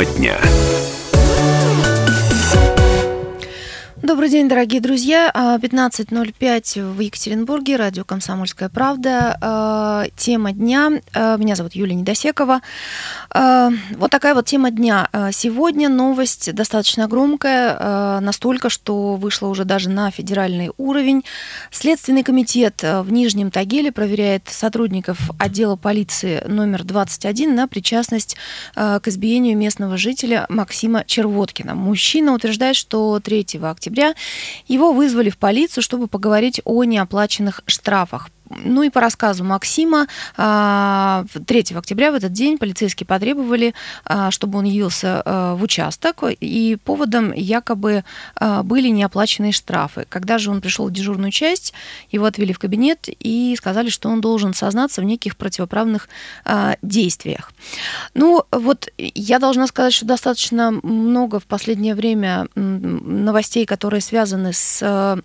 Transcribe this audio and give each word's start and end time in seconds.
Тема 0.00 0.18
дня. 0.18 0.49
День, 4.40 4.48
дорогие 4.48 4.80
друзья. 4.80 5.30
15.05 5.34 6.94
в 6.94 7.00
Екатеринбурге, 7.00 7.76
радио 7.76 8.04
«Комсомольская 8.04 8.70
правда». 8.70 9.36
А, 9.42 10.06
тема 10.16 10.52
дня. 10.52 10.92
А, 11.12 11.36
меня 11.36 11.56
зовут 11.56 11.74
Юлия 11.74 11.94
Недосекова. 11.94 12.62
А, 13.32 13.70
вот 13.96 14.10
такая 14.10 14.34
вот 14.34 14.46
тема 14.46 14.70
дня. 14.70 15.10
Сегодня 15.32 15.90
новость 15.90 16.54
достаточно 16.54 17.06
громкая, 17.06 18.20
настолько, 18.20 18.70
что 18.70 19.16
вышла 19.16 19.48
уже 19.48 19.66
даже 19.66 19.90
на 19.90 20.10
федеральный 20.10 20.70
уровень. 20.78 21.22
Следственный 21.70 22.22
комитет 22.22 22.82
в 22.82 23.12
Нижнем 23.12 23.50
Тагиле 23.50 23.92
проверяет 23.92 24.48
сотрудников 24.48 25.18
отдела 25.38 25.76
полиции 25.76 26.42
номер 26.46 26.84
21 26.84 27.54
на 27.54 27.68
причастность 27.68 28.36
к 28.74 29.02
избиению 29.04 29.58
местного 29.58 29.98
жителя 29.98 30.46
Максима 30.48 31.04
Червоткина. 31.04 31.74
Мужчина 31.74 32.32
утверждает, 32.32 32.76
что 32.76 33.20
3 33.20 33.40
октября 33.62 33.70
октября 33.70 34.14
его 34.66 34.92
вызвали 34.92 35.30
в 35.30 35.38
полицию, 35.38 35.82
чтобы 35.82 36.06
поговорить 36.06 36.60
о 36.64 36.84
неоплаченных 36.84 37.62
штрафах. 37.66 38.28
Ну 38.50 38.82
и 38.82 38.90
по 38.90 39.00
рассказу 39.00 39.44
Максима, 39.44 40.06
3 40.06 40.12
а, 40.38 41.24
октября 41.76 42.10
в 42.10 42.14
этот 42.14 42.32
день 42.32 42.58
полицейские 42.58 43.06
потребовали, 43.06 43.74
а, 44.04 44.30
чтобы 44.30 44.58
он 44.58 44.64
явился 44.64 45.22
а, 45.24 45.54
в 45.54 45.62
участок, 45.62 46.24
и 46.28 46.76
поводом 46.84 47.32
якобы 47.32 48.04
были 48.64 48.88
неоплаченные 48.88 49.52
штрафы. 49.52 50.06
Когда 50.08 50.38
же 50.38 50.50
он 50.50 50.60
пришел 50.60 50.88
в 50.88 50.92
дежурную 50.92 51.30
часть, 51.30 51.72
его 52.10 52.26
отвели 52.26 52.52
в 52.52 52.58
кабинет 52.58 53.08
и 53.08 53.54
сказали, 53.56 53.88
что 53.88 54.08
он 54.08 54.20
должен 54.20 54.54
сознаться 54.54 55.00
в 55.00 55.04
неких 55.04 55.36
противоправных 55.36 56.08
действиях. 56.82 57.52
Ну 58.14 58.44
вот 58.50 58.88
я 58.98 59.38
должна 59.38 59.66
сказать, 59.66 59.92
что 59.92 60.06
достаточно 60.06 60.70
много 60.70 61.38
в 61.38 61.46
последнее 61.46 61.94
время 61.94 62.48
новостей, 62.54 63.66
которые 63.66 64.00
связаны 64.00 64.52
с 64.52 65.20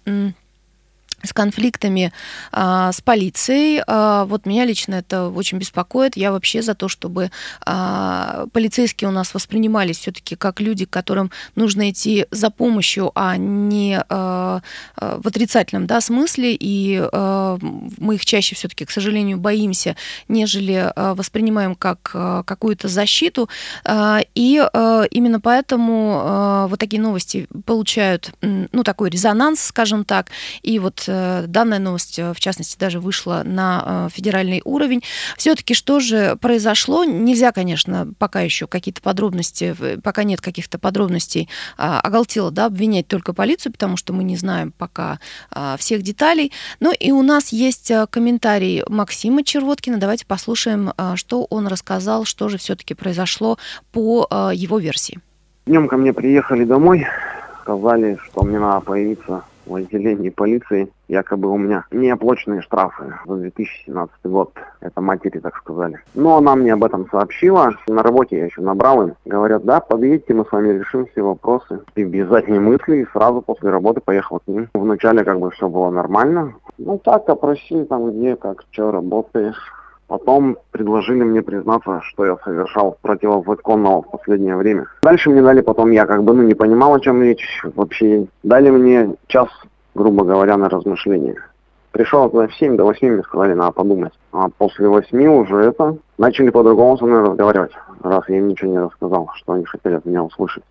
с 1.25 1.33
конфликтами 1.33 2.11
а, 2.51 2.91
с 2.91 3.01
полицией. 3.01 3.81
А, 3.87 4.25
вот 4.25 4.45
меня 4.45 4.65
лично 4.65 4.95
это 4.95 5.29
очень 5.29 5.57
беспокоит. 5.57 6.17
Я 6.17 6.31
вообще 6.31 6.61
за 6.61 6.75
то, 6.75 6.87
чтобы 6.87 7.31
а, 7.65 8.45
полицейские 8.53 9.09
у 9.09 9.11
нас 9.11 9.33
воспринимались 9.33 9.99
все-таки 9.99 10.35
как 10.35 10.59
люди, 10.59 10.85
которым 10.85 11.31
нужно 11.55 11.89
идти 11.89 12.25
за 12.31 12.49
помощью, 12.49 13.11
а 13.15 13.37
не 13.37 13.97
а, 14.09 14.61
а 14.95 15.19
в 15.19 15.27
отрицательном 15.27 15.87
да, 15.87 16.01
смысле. 16.01 16.55
И 16.59 17.01
а, 17.11 17.57
мы 17.61 18.15
их 18.15 18.25
чаще 18.25 18.55
все-таки, 18.55 18.85
к 18.85 18.91
сожалению, 18.91 19.37
боимся, 19.37 19.95
нежели 20.27 20.91
а, 20.95 21.15
воспринимаем 21.15 21.75
как 21.75 22.11
а, 22.13 22.43
какую-то 22.43 22.87
защиту. 22.87 23.49
А, 23.83 24.19
и 24.35 24.61
а, 24.61 25.03
именно 25.11 25.39
поэтому 25.39 26.21
а, 26.23 26.67
вот 26.67 26.79
такие 26.79 27.01
новости 27.01 27.47
получают 27.65 28.33
ну, 28.41 28.83
такой 28.83 29.09
резонанс, 29.09 29.61
скажем 29.61 30.05
так. 30.05 30.29
И 30.61 30.79
вот 30.79 31.05
Э, 31.07 31.14
данная 31.47 31.79
новость, 31.79 32.19
э, 32.19 32.33
в 32.33 32.39
частности, 32.39 32.77
даже 32.77 32.99
вышла 32.99 33.43
на 33.45 34.07
э, 34.07 34.09
федеральный 34.13 34.61
уровень. 34.63 35.03
Все-таки 35.37 35.73
что 35.73 35.99
же 35.99 36.35
произошло? 36.41 37.03
Нельзя, 37.03 37.51
конечно, 37.51 38.07
пока 38.17 38.41
еще 38.41 38.67
какие-то 38.67 39.01
подробности, 39.01 39.75
пока 40.03 40.23
нет 40.23 40.41
каких-то 40.41 40.79
подробностей, 40.79 41.49
а, 41.77 41.99
оголтело, 41.99 42.51
да, 42.51 42.65
обвинять 42.65 43.07
только 43.07 43.33
полицию, 43.33 43.71
потому 43.71 43.97
что 43.97 44.13
мы 44.13 44.23
не 44.23 44.37
знаем 44.37 44.73
пока 44.77 45.19
а, 45.51 45.77
всех 45.77 46.01
деталей. 46.01 46.51
Ну 46.79 46.93
и 46.93 47.11
у 47.11 47.21
нас 47.21 47.49
есть 47.49 47.91
комментарий 48.09 48.83
Максима 48.87 49.43
Червоткина. 49.43 49.97
Давайте 49.97 50.25
послушаем, 50.25 50.91
что 51.15 51.45
он 51.49 51.67
рассказал, 51.67 52.25
что 52.25 52.49
же 52.49 52.57
все-таки 52.57 52.93
произошло 52.93 53.57
по 53.91 54.27
его 54.53 54.79
версии. 54.79 55.19
Днем 55.65 55.87
ко 55.87 55.97
мне 55.97 56.13
приехали 56.13 56.63
домой, 56.63 57.07
сказали, 57.61 58.17
что 58.25 58.43
мне 58.43 58.59
надо 58.59 58.81
появиться 58.81 59.43
в 59.65 59.75
отделении 59.75 60.29
полиции. 60.29 60.89
Якобы 61.07 61.49
у 61.49 61.57
меня 61.57 61.85
неоплаченные 61.91 62.61
штрафы 62.61 63.13
за 63.25 63.35
2017 63.35 64.15
год. 64.23 64.51
Это 64.81 65.01
матери 65.01 65.39
так 65.39 65.55
сказали. 65.57 65.99
Но 66.15 66.37
она 66.37 66.55
мне 66.55 66.73
об 66.73 66.83
этом 66.83 67.07
сообщила. 67.11 67.75
На 67.87 68.01
работе 68.01 68.37
я 68.37 68.45
еще 68.45 68.61
набрал 68.61 69.07
им. 69.07 69.13
Говорят, 69.25 69.63
да, 69.65 69.79
подъедьте, 69.79 70.33
мы 70.33 70.45
с 70.45 70.51
вами 70.51 70.79
решим 70.79 71.05
все 71.07 71.21
вопросы. 71.21 71.81
И 71.95 72.03
без 72.03 72.27
задней 72.27 72.59
мысли 72.59 72.97
и 72.97 73.07
сразу 73.11 73.41
после 73.41 73.69
работы 73.69 74.01
поехал 74.01 74.39
к 74.39 74.47
ним. 74.47 74.69
Вначале 74.73 75.23
как 75.23 75.39
бы 75.39 75.51
все 75.51 75.69
было 75.69 75.91
нормально. 75.91 76.55
Ну 76.77 76.97
так, 76.97 77.29
опросили 77.29 77.83
там 77.83 78.11
где, 78.11 78.35
как, 78.35 78.63
что 78.71 78.91
работаешь. 78.91 79.71
Потом 80.07 80.57
предложили 80.71 81.23
мне 81.23 81.41
признаться, 81.41 82.01
что 82.03 82.25
я 82.25 82.37
совершал 82.43 82.97
противозаконного 83.01 84.03
в 84.03 84.11
последнее 84.11 84.55
время. 84.55 84.85
Дальше 85.01 85.31
мне 85.31 85.41
дали 85.41 85.61
потом, 85.61 85.91
я 85.91 86.05
как 86.05 86.23
бы 86.23 86.33
ну, 86.33 86.43
не 86.43 86.53
понимал, 86.53 86.93
о 86.93 86.99
чем 86.99 87.23
речь 87.23 87.61
вообще. 87.75 88.27
Дали 88.43 88.69
мне 88.69 89.15
час, 89.27 89.47
грубо 89.95 90.23
говоря, 90.23 90.57
на 90.57 90.69
размышление. 90.69 91.37
Пришел 91.91 92.29
туда 92.29 92.47
в 92.47 92.55
7 92.55 92.75
до 92.77 92.83
8, 92.83 93.09
мне 93.09 93.23
сказали, 93.23 93.53
надо 93.53 93.71
подумать. 93.71 94.13
А 94.31 94.49
после 94.49 94.87
8 94.87 95.27
уже 95.27 95.55
это, 95.55 95.97
начали 96.17 96.49
по-другому 96.49 96.97
со 96.97 97.05
мной 97.05 97.21
разговаривать, 97.21 97.71
раз 98.03 98.27
я 98.27 98.37
им 98.37 98.49
ничего 98.49 98.69
не 98.69 98.79
рассказал, 98.79 99.29
что 99.35 99.53
они 99.53 99.65
хотели 99.65 99.95
от 99.95 100.05
меня 100.05 100.23
услышать. 100.23 100.63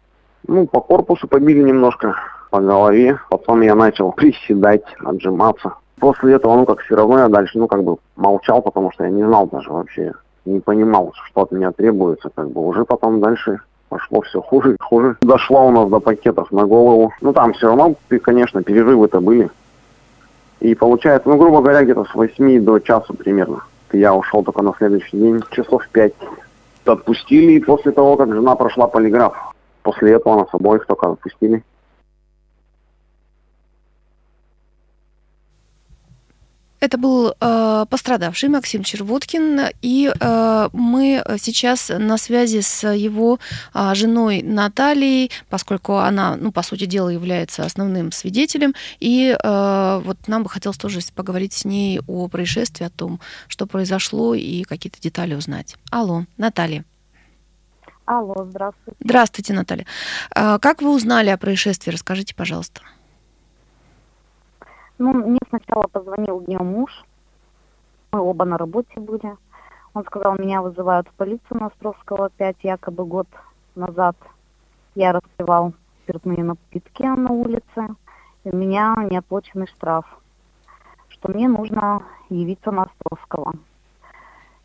Ну, 0.47 0.67
по 0.67 0.81
корпусу 0.81 1.27
побили 1.27 1.63
немножко, 1.63 2.15
по 2.51 2.61
голове. 2.61 3.19
Потом 3.31 3.63
я 3.63 3.75
начал 3.75 4.13
приседать, 4.13 4.85
отжиматься 5.03 5.75
после 5.99 6.35
этого, 6.35 6.57
ну, 6.57 6.67
как 6.67 6.81
все 6.81 6.97
равно 6.97 7.19
я 7.19 7.29
дальше, 7.29 7.59
ну, 7.59 7.67
как 7.67 7.83
бы 7.83 7.97
молчал, 8.17 8.63
потому 8.63 8.91
что 8.93 9.05
я 9.05 9.11
не 9.11 9.25
знал 9.25 9.47
даже 9.47 9.71
вообще, 9.71 10.13
не 10.45 10.61
понимал, 10.61 11.13
что 11.15 11.43
от 11.43 11.53
меня 11.53 11.73
требуется, 11.73 12.31
как 12.35 12.51
бы. 12.51 12.67
Уже 12.67 12.85
потом 12.85 13.21
дальше 13.21 13.61
пошло 13.89 14.21
все 14.23 14.41
хуже 14.41 14.75
и 14.75 14.77
хуже. 14.83 15.17
Дошло 15.21 15.67
у 15.67 15.71
нас 15.71 15.89
до 15.89 16.01
пакетов 16.01 16.51
на 16.51 16.65
голову. 16.65 17.13
Ну, 17.21 17.33
там 17.33 17.53
все 17.53 17.69
равно, 17.69 17.95
конечно, 18.23 18.63
перерывы-то 18.63 19.21
были. 19.21 19.51
И 20.61 20.75
получается, 20.75 21.29
ну, 21.29 21.37
грубо 21.37 21.61
говоря, 21.61 21.85
где-то 21.85 22.05
с 22.05 22.15
8 22.15 22.65
до 22.65 22.79
часа 22.79 23.13
примерно. 23.13 23.65
Я 23.93 24.15
ушел 24.15 24.43
только 24.43 24.63
на 24.63 24.75
следующий 24.77 25.17
день, 25.17 25.43
часов 25.51 25.87
5. 25.93 26.13
Отпустили 26.87 27.61
после 27.61 27.93
того, 27.93 28.17
как 28.17 28.33
жена 28.33 28.55
прошла 28.57 28.89
полиграф. 28.89 29.55
После 29.83 30.13
этого 30.13 30.39
нас 30.39 30.49
обоих 30.53 30.87
только 30.87 31.13
отпустили. 31.13 31.63
Это 36.85 36.99
был 36.99 37.35
э, 37.41 37.87
пострадавший 37.89 38.51
Максим 38.51 38.83
Червоткин, 38.83 39.69
и 39.81 40.13
э, 40.21 40.69
мы 40.75 41.25
сейчас 41.39 41.89
на 41.89 42.19
связи 42.19 42.61
с 42.61 42.87
его 42.87 43.39
э, 43.73 43.95
женой 43.95 44.43
Натальей, 44.43 45.31
поскольку 45.49 45.97
она, 45.97 46.37
ну, 46.37 46.53
по 46.53 46.61
сути 46.63 46.85
дела, 46.85 47.09
является 47.09 47.65
основным 47.65 48.13
свидетелем, 48.13 48.75
и 49.01 49.35
э, 49.35 50.01
вот 50.05 50.29
нам 50.29 50.43
бы 50.43 50.51
хотелось 50.51 50.77
тоже 50.77 51.01
поговорить 51.15 51.55
с 51.55 51.65
ней 51.65 52.03
о 52.07 52.29
происшествии, 52.29 52.85
о 52.85 52.91
том, 52.91 53.19
что 53.49 53.65
произошло, 53.65 54.35
и 54.35 54.63
какие-то 54.65 55.01
детали 55.01 55.35
узнать. 55.35 55.77
Алло, 55.91 56.27
Наталья. 56.37 56.85
Алло, 58.05 58.47
здравствуйте. 58.47 58.99
Здравствуйте, 59.01 59.53
Наталья. 59.55 59.87
Э, 60.37 60.59
как 60.61 60.83
вы 60.83 60.95
узнали 60.95 61.31
о 61.31 61.39
происшествии? 61.39 61.91
Расскажите, 61.91 62.35
пожалуйста. 62.35 62.83
Ну, 64.97 65.13
мне 65.13 65.41
сначала 65.49 65.89
позвонил 65.89 66.41
днем 66.41 66.67
муж. 66.67 67.05
Мы 68.13 68.21
оба 68.21 68.45
на 68.45 68.57
работе 68.57 69.01
были. 69.01 69.37
Он 69.93 70.05
сказал, 70.05 70.37
меня 70.39 70.63
вызывают 70.63 71.09
в 71.09 71.13
полицию 71.15 71.61
на 71.61 71.67
Островского 71.67 72.31
5, 72.31 72.57
якобы 72.63 73.05
год 73.05 73.27
назад. 73.75 74.17
Я 74.95 75.13
распивал 75.13 75.73
спиртные 76.03 76.45
напитки 76.45 77.03
на 77.03 77.33
улице. 77.33 77.97
И 78.45 78.51
у 78.51 78.57
меня 78.57 78.95
неоплаченный 79.11 79.67
штраф. 79.67 80.07
Что 81.09 81.33
мне 81.33 81.49
нужно 81.49 82.05
явиться 82.29 82.71
на 82.71 82.85
Островского. 82.85 83.55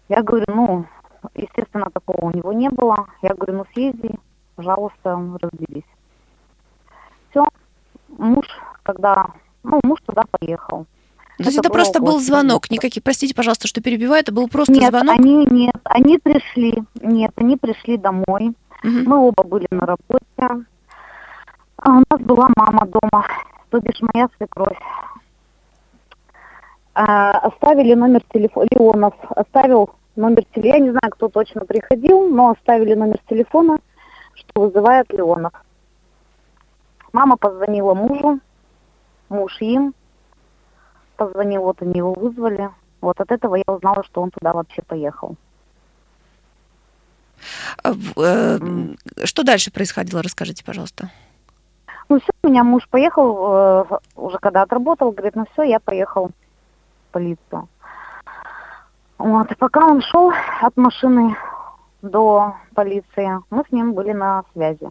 Я 0.10 0.22
говорю, 0.22 0.46
ну, 0.48 0.86
естественно, 1.34 1.90
такого 1.90 2.26
у 2.26 2.32
него 2.32 2.54
не 2.54 2.70
было. 2.70 3.08
Я 3.24 3.34
говорю, 3.34 3.58
ну 3.58 3.66
съезди, 3.74 4.20
пожалуйста, 4.56 5.20
разберись. 5.42 5.90
Все. 7.30 7.48
Муж, 8.10 8.46
когда 8.84 9.32
ну, 9.70 9.80
муж 9.84 10.00
туда 10.06 10.24
поехал. 10.40 10.86
То 11.38 11.46
есть 11.46 11.58
это, 11.58 11.68
это 11.68 11.74
просто 11.74 12.02
был 12.02 12.20
звонок, 12.20 12.70
никаких, 12.70 13.02
простите, 13.02 13.34
пожалуйста, 13.34 13.68
что 13.68 13.82
перебиваю, 13.82 14.22
это 14.22 14.34
был 14.34 14.50
просто 14.50 14.74
нет, 14.74 14.90
звонок? 14.90 15.16
Они, 15.18 15.46
нет, 15.46 15.80
они 15.86 16.18
пришли, 16.18 16.84
нет, 17.02 17.32
они 17.38 17.56
пришли 17.56 17.96
домой, 17.96 18.54
угу. 18.84 18.90
мы 19.06 19.18
оба 19.28 19.44
были 19.44 19.68
на 19.72 19.86
работе, 19.86 20.66
а 21.78 21.90
у 21.92 22.04
нас 22.10 22.20
была 22.20 22.50
мама 22.58 22.86
дома, 22.88 23.26
то 23.70 23.80
бишь 23.80 24.02
моя 24.14 24.28
свекровь. 24.36 24.78
А, 26.94 27.32
оставили 27.32 27.94
номер 27.94 28.22
телефона, 28.34 28.68
Леонов 28.72 29.14
оставил 29.30 29.92
номер 30.18 30.44
телефона, 30.54 30.74
я 30.74 30.80
не 30.80 30.90
знаю, 30.90 31.12
кто 31.12 31.30
точно 31.30 31.62
приходил, 31.62 32.28
но 32.30 32.50
оставили 32.50 32.96
номер 32.96 33.20
телефона, 33.30 33.78
что 34.34 34.62
вызывает 34.62 35.10
Леонов. 35.14 35.54
Мама 37.14 37.38
позвонила 37.38 37.94
мужу, 37.94 38.40
муж 39.30 39.58
им 39.62 39.94
позвонил, 41.18 41.64
вот 41.64 41.82
они 41.82 41.98
его 41.98 42.14
вызвали. 42.14 42.70
Вот 43.02 43.20
от 43.20 43.32
этого 43.32 43.56
я 43.56 43.64
узнала, 43.68 44.04
что 44.04 44.22
он 44.22 44.32
туда 44.32 44.54
вообще 44.54 44.82
поехал. 44.82 45.36
А 47.84 47.94
э, 48.18 48.60
что 49.24 49.44
дальше 49.44 49.72
происходило, 49.72 50.22
расскажите, 50.22 50.64
пожалуйста. 50.64 51.10
Ну 52.10 52.20
все, 52.20 52.32
у 52.44 52.48
меня 52.48 52.64
муж 52.64 52.88
поехал, 52.90 53.54
э, 53.54 54.00
уже 54.16 54.38
когда 54.40 54.64
отработал, 54.64 55.12
говорит, 55.12 55.36
ну 55.36 55.46
все, 55.54 55.64
я 55.64 55.80
поехал 55.80 56.28
в 56.30 57.14
полицию. 57.14 57.68
Вот, 59.18 59.52
и 59.52 59.56
пока 59.56 59.86
он 59.86 60.02
шел 60.02 60.32
от 60.62 60.76
машины 60.78 61.36
до 62.02 62.56
полиции, 62.74 63.30
мы 63.50 63.64
с 63.68 63.72
ним 63.72 63.94
были 63.94 64.14
на 64.14 64.44
связи, 64.54 64.90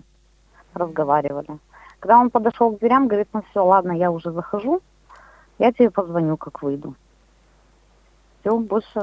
разговаривали. 0.75 1.58
Когда 2.00 2.19
он 2.19 2.31
подошел 2.31 2.73
к 2.73 2.79
дверям, 2.79 3.09
говорит, 3.09 3.29
ну 3.33 3.43
все, 3.50 3.65
ладно, 3.65 3.93
я 3.93 4.11
уже 4.11 4.31
захожу, 4.31 4.81
я 5.59 5.73
тебе 5.73 5.91
позвоню, 5.91 6.37
как 6.37 6.62
выйду. 6.62 6.95
Все, 8.41 8.56
больше 8.56 9.00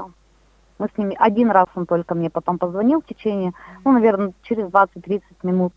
мы 0.78 0.90
с 0.94 0.98
ними, 0.98 1.16
один 1.18 1.52
раз 1.52 1.68
он 1.76 1.86
только 1.86 2.16
мне 2.16 2.30
потом 2.30 2.58
позвонил 2.58 3.02
в 3.02 3.06
течение, 3.06 3.54
ну, 3.84 3.92
наверное, 3.92 4.34
через 4.44 4.68
20-30 4.68 5.22
минут. 5.44 5.74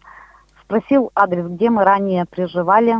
Спросил 0.63 1.11
адрес, 1.15 1.47
где 1.47 1.71
мы 1.71 1.85
ранее 1.85 2.25
приживали 2.27 2.97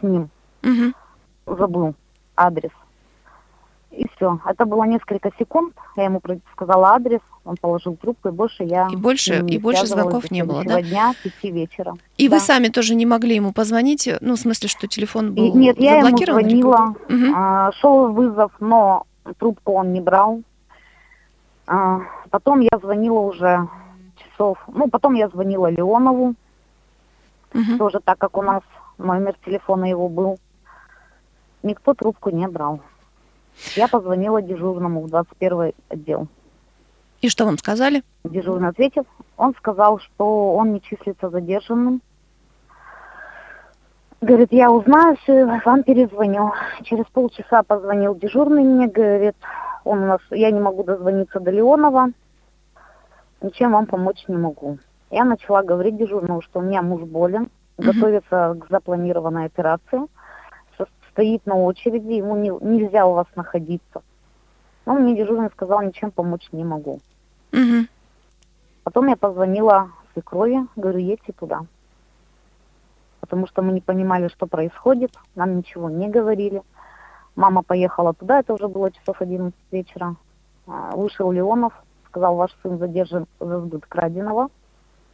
с 0.00 0.02
ним. 0.02 0.28
Угу. 0.62 1.56
Забыл 1.56 1.94
адрес. 2.36 2.72
Все. 4.16 4.38
Это 4.46 4.64
было 4.64 4.84
несколько 4.84 5.30
секунд. 5.38 5.74
Я 5.96 6.04
ему 6.04 6.20
сказала 6.52 6.90
адрес, 6.90 7.20
он 7.44 7.56
положил 7.56 7.96
трубку, 7.96 8.28
и 8.28 8.32
больше 8.32 8.64
я 8.64 8.88
и 8.90 8.96
больше 8.96 9.42
не 9.42 9.56
и 9.56 9.58
больше 9.58 9.86
звонков 9.86 10.30
не 10.30 10.44
было, 10.44 10.64
да? 10.64 10.80
дня, 10.80 11.14
пяти 11.22 11.50
вечера. 11.50 11.94
И 12.16 12.28
да. 12.28 12.36
вы 12.36 12.40
сами 12.40 12.68
тоже 12.68 12.94
не 12.94 13.06
могли 13.06 13.34
ему 13.34 13.52
позвонить, 13.52 14.08
ну 14.20 14.34
в 14.34 14.38
смысле, 14.38 14.68
что 14.68 14.86
телефон 14.86 15.34
был 15.34 15.46
и, 15.46 15.52
Нет, 15.52 15.78
я 15.78 15.98
ему 15.98 16.16
звонила, 16.16 16.94
угу. 17.08 17.32
а, 17.34 17.72
шел 17.72 18.12
вызов, 18.12 18.52
но 18.60 19.06
трубку 19.38 19.72
он 19.72 19.92
не 19.92 20.00
брал. 20.00 20.42
А, 21.66 22.00
потом 22.30 22.60
я 22.60 22.78
звонила 22.80 23.18
уже 23.18 23.68
часов, 24.16 24.58
ну, 24.68 24.88
потом 24.88 25.14
я 25.14 25.28
звонила 25.28 25.66
Леонову, 25.66 26.34
угу. 27.52 27.78
тоже 27.78 28.00
так 28.04 28.18
как 28.18 28.36
у 28.36 28.42
нас 28.42 28.62
номер 28.96 29.34
телефона 29.44 29.86
его 29.86 30.08
был. 30.08 30.38
Никто 31.62 31.94
трубку 31.94 32.30
не 32.30 32.46
брал. 32.46 32.80
Я 33.76 33.88
позвонила 33.88 34.42
дежурному 34.42 35.02
в 35.02 35.08
21 35.08 35.72
отдел. 35.88 36.28
И 37.20 37.28
что 37.28 37.44
вам 37.46 37.58
сказали? 37.58 38.02
Дежурный 38.24 38.68
ответил. 38.68 39.06
Он 39.36 39.54
сказал, 39.54 39.98
что 39.98 40.54
он 40.54 40.72
не 40.72 40.82
числится 40.82 41.30
задержанным. 41.30 42.02
Говорит, 44.20 44.52
я 44.52 44.70
узнаю 44.70 45.16
все, 45.16 45.44
вам 45.64 45.82
перезвоню. 45.82 46.52
Через 46.82 47.04
полчаса 47.06 47.62
позвонил 47.62 48.14
дежурный 48.14 48.62
мне, 48.62 48.88
говорит, 48.88 49.36
он 49.84 50.02
у 50.02 50.06
нас, 50.06 50.20
я 50.30 50.50
не 50.50 50.60
могу 50.60 50.82
дозвониться 50.82 51.40
до 51.40 51.50
Леонова, 51.50 52.08
ничем 53.42 53.72
вам 53.72 53.86
помочь 53.86 54.24
не 54.28 54.36
могу. 54.36 54.78
Я 55.10 55.24
начала 55.24 55.62
говорить 55.62 55.96
дежурному, 55.96 56.40
что 56.40 56.60
у 56.60 56.62
меня 56.62 56.82
муж 56.82 57.02
болен, 57.02 57.50
угу. 57.76 57.86
готовится 57.86 58.56
к 58.58 58.70
запланированной 58.70 59.46
операции, 59.46 60.00
стоит 61.14 61.46
на 61.46 61.54
очереди, 61.54 62.12
ему 62.12 62.36
не, 62.36 62.50
нельзя 62.60 63.06
у 63.06 63.14
вас 63.14 63.26
находиться. 63.36 64.02
Но 64.84 64.94
мне 64.94 65.16
дежурный 65.16 65.48
сказал, 65.50 65.80
ничем 65.80 66.10
помочь 66.10 66.48
не 66.50 66.64
могу. 66.64 67.00
Угу. 67.52 67.86
Потом 68.82 69.06
я 69.06 69.16
позвонила 69.16 69.90
свекрови, 70.12 70.66
говорю, 70.74 70.98
едьте 70.98 71.32
туда. 71.32 71.60
Потому 73.20 73.46
что 73.46 73.62
мы 73.62 73.72
не 73.72 73.80
понимали, 73.80 74.28
что 74.28 74.46
происходит, 74.46 75.12
нам 75.36 75.56
ничего 75.56 75.88
не 75.88 76.08
говорили. 76.08 76.62
Мама 77.36 77.62
поехала 77.62 78.12
туда, 78.12 78.40
это 78.40 78.52
уже 78.52 78.66
было 78.66 78.90
часов 78.90 79.22
11 79.22 79.54
вечера. 79.70 80.16
А, 80.66 80.96
вышел 80.96 81.30
Леонов, 81.30 81.72
сказал, 82.08 82.34
ваш 82.34 82.50
сын 82.62 82.78
задержан 82.78 83.26
за 83.38 83.60
сбыт 83.60 83.86
краденого. 83.86 84.50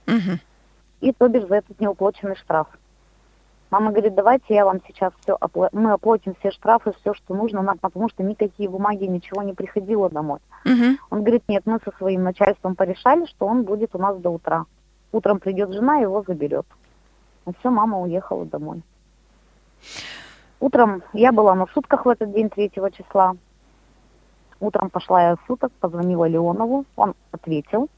Угу. 0.07 0.39
И 1.03 1.13
то 1.13 1.29
бишь 1.29 1.47
за 1.47 1.57
этот 1.57 1.79
неуплаченный 1.79 2.37
штраф. 2.37 2.69
Мама 3.71 3.93
говорит, 3.93 4.15
давайте 4.15 4.55
я 4.55 4.65
вам 4.65 4.81
сейчас 4.87 5.13
все, 5.21 5.37
опла... 5.39 5.69
мы 5.73 5.93
оплатим 5.93 6.35
все 6.41 6.51
штрафы, 6.51 6.93
все, 7.01 7.15
что 7.15 7.35
нужно 7.35 7.63
нам, 7.63 7.79
потому 7.79 8.09
что 8.09 8.25
никакие 8.25 8.69
бумаги, 8.69 9.05
ничего 9.05 9.43
не 9.43 9.53
приходило 9.53 10.11
домой. 10.11 10.41
Угу. 10.65 10.99
Он 11.11 11.21
говорит, 11.21 11.45
нет, 11.47 11.63
мы 11.67 11.79
со 11.85 11.93
своим 11.97 12.25
начальством 12.25 12.75
порешали, 12.75 13.27
что 13.27 13.47
он 13.47 13.63
будет 13.63 13.95
у 13.95 13.99
нас 13.99 14.17
до 14.19 14.31
утра. 14.31 14.67
Утром 15.13 15.39
придет 15.39 15.73
жена, 15.73 15.99
его 15.99 16.25
заберет. 16.27 16.67
И 17.47 17.53
все, 17.61 17.71
мама 17.71 18.01
уехала 18.01 18.45
домой. 18.45 18.83
Утром 20.59 21.03
я 21.13 21.33
была 21.33 21.55
на 21.55 21.67
сутках 21.69 22.07
в 22.07 22.09
этот 22.09 22.33
день, 22.33 22.51
3 22.51 22.71
числа. 22.93 23.37
Утром 24.59 24.91
пошла 24.91 25.23
я 25.23 25.37
в 25.37 25.41
суток, 25.47 25.73
позвонила 25.81 26.27
Леонову, 26.27 26.85
он 26.97 27.15
ответил 27.31 27.89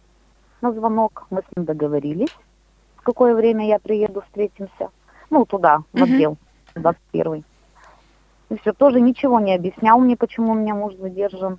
на 0.61 0.73
звонок, 0.73 1.27
мы 1.31 1.41
с 1.41 1.57
ним 1.57 1.65
договорились, 1.65 2.35
в 2.97 3.03
какое 3.03 3.35
время 3.35 3.67
я 3.67 3.81
приеду, 3.81 4.21
встретимся. 4.21 4.91
Ну, 5.32 5.46
туда, 5.46 5.79
в 5.94 6.02
отдел, 6.02 6.37
21 6.75 7.43
И 8.50 8.58
все, 8.58 8.75
тоже 8.75 9.00
ничего 9.00 9.40
не 9.40 9.55
объяснял 9.55 9.99
мне, 9.99 10.14
почему 10.14 10.52
у 10.52 10.55
меня 10.55 10.75
муж 10.75 10.94
задержан. 10.96 11.58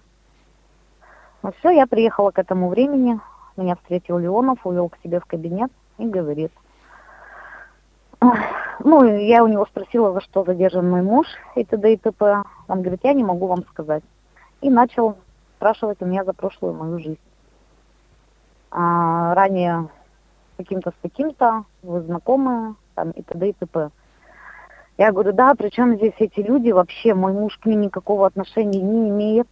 Ну 1.41 1.51
все, 1.57 1.71
я 1.71 1.87
приехала 1.87 2.29
к 2.29 2.37
этому 2.37 2.69
времени, 2.69 3.19
меня 3.57 3.75
встретил 3.75 4.19
Леонов, 4.19 4.59
увел 4.63 4.89
к 4.89 4.99
себе 5.03 5.19
в 5.19 5.25
кабинет 5.25 5.71
и 5.97 6.05
говорит, 6.05 6.51
ну, 8.21 9.03
я 9.05 9.43
у 9.43 9.47
него 9.47 9.65
спросила, 9.65 10.13
за 10.13 10.21
что 10.21 10.43
задержан 10.43 10.87
мой 10.87 11.01
муж 11.01 11.25
и 11.55 11.63
т.д. 11.65 11.93
и 11.93 11.97
т.п. 11.97 12.43
Он 12.67 12.81
говорит, 12.83 12.99
я 13.03 13.13
не 13.13 13.23
могу 13.23 13.47
вам 13.47 13.65
сказать. 13.71 14.03
И 14.61 14.69
начал 14.69 15.17
спрашивать 15.55 15.99
у 16.03 16.05
меня 16.05 16.23
за 16.23 16.33
прошлую 16.33 16.75
мою 16.75 16.99
жизнь. 16.99 17.17
А, 18.69 19.33
ранее 19.33 19.89
каким-то 20.57 20.91
с 20.91 20.95
таким-то, 21.01 21.63
вы 21.81 22.01
знакомы, 22.01 22.75
там, 22.95 23.12
и 23.12 23.22
т.д. 23.22 23.50
и 23.50 23.54
т.п. 23.54 23.90
Я 24.98 25.12
говорю, 25.12 25.34
да, 25.34 25.56
причем 25.56 25.95
здесь 25.95 26.13
эти 26.19 26.40
люди, 26.40 26.69
вообще 26.69 27.13
мой 27.13 27.34
муж 27.34 27.57
к 27.57 27.66
ним 27.66 27.81
никакого 27.81 28.28
отношения 28.28 28.81
не 28.81 29.10
имеет. 29.10 29.48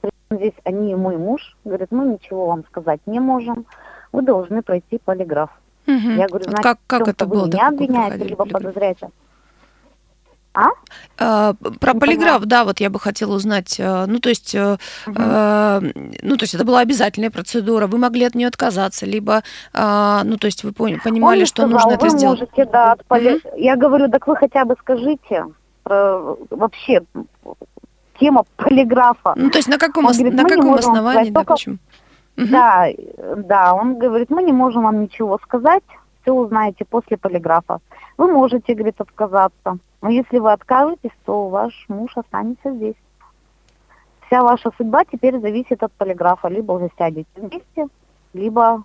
Причем 0.00 0.38
здесь 0.38 0.54
они 0.64 0.92
и 0.92 0.94
мой 0.94 1.16
муж. 1.18 1.56
Говорит, 1.64 1.90
мы 1.90 2.06
ничего 2.06 2.46
вам 2.46 2.64
сказать 2.64 3.00
не 3.06 3.20
можем. 3.20 3.66
Вы 4.12 4.22
должны 4.22 4.62
пройти 4.62 4.98
полиграф. 4.98 5.50
Угу. 5.86 5.94
Я 5.94 6.28
говорю, 6.28 6.44
значит, 6.44 6.62
как, 6.62 6.78
как 6.86 7.08
это 7.08 7.26
было? 7.26 7.42
Вы 7.42 7.48
меня 7.48 7.68
обвиняете, 7.68 8.24
либо 8.24 8.46
полиграф? 8.46 8.96
А? 10.58 10.70
а 11.18 11.54
про 11.80 11.92
не 11.92 12.00
полиграф, 12.00 12.40
понимаю. 12.40 12.46
да, 12.46 12.64
вот 12.64 12.80
я 12.80 12.90
бы 12.90 12.98
хотела 12.98 13.34
узнать. 13.34 13.78
Э, 13.78 14.06
ну, 14.06 14.18
то 14.18 14.28
есть, 14.28 14.54
угу. 14.54 14.78
э, 15.06 15.80
ну, 16.22 16.36
то 16.36 16.42
есть 16.42 16.54
это 16.54 16.64
была 16.64 16.80
обязательная 16.80 17.30
процедура, 17.30 17.86
вы 17.86 17.98
могли 17.98 18.24
от 18.24 18.34
нее 18.34 18.48
отказаться, 18.48 19.06
либо, 19.06 19.42
э, 19.72 20.20
ну, 20.24 20.36
то 20.36 20.46
есть 20.46 20.64
вы 20.64 20.72
понимали, 20.72 21.44
что 21.44 21.62
сказал, 21.62 21.70
нужно 21.70 21.90
это 21.92 22.08
сделать. 22.08 22.40
Можете, 22.40 22.64
да, 22.64 22.92
от 22.92 23.04
поли... 23.04 23.36
угу. 23.36 23.56
Я 23.56 23.76
говорю, 23.76 24.10
так 24.10 24.26
вы 24.26 24.36
хотя 24.36 24.64
бы 24.64 24.74
скажите 24.80 25.46
про 25.84 26.36
вообще 26.50 27.02
тема 28.18 28.44
полиграфа. 28.56 29.34
Ну, 29.36 29.50
то 29.50 29.58
есть 29.58 29.68
на 29.68 29.78
каком, 29.78 30.06
говорит, 30.06 30.34
на 30.34 30.44
каком 30.44 30.74
основании, 30.74 31.30
да, 31.30 31.44
почему? 31.44 31.76
Угу. 32.36 32.46
Да, 32.48 32.86
да, 33.36 33.74
он 33.74 33.98
говорит, 33.98 34.30
мы 34.30 34.42
не 34.42 34.52
можем 34.52 34.82
вам 34.82 35.02
ничего 35.02 35.38
сказать, 35.44 35.84
все 36.28 36.32
узнаете 36.34 36.84
после 36.84 37.16
полиграфа. 37.16 37.80
Вы 38.18 38.30
можете, 38.30 38.74
говорит, 38.74 39.00
отказаться. 39.00 39.78
Но 40.02 40.10
если 40.10 40.38
вы 40.38 40.52
откажетесь, 40.52 41.16
то 41.24 41.48
ваш 41.48 41.86
муж 41.88 42.12
останется 42.16 42.70
здесь. 42.70 42.96
Вся 44.26 44.42
ваша 44.42 44.70
судьба 44.76 45.06
теперь 45.06 45.40
зависит 45.40 45.82
от 45.82 45.90
полиграфа. 45.92 46.48
Либо 46.48 46.72
вы 46.72 46.90
сядете 46.98 47.28
вместе, 47.34 47.88
либо 48.34 48.84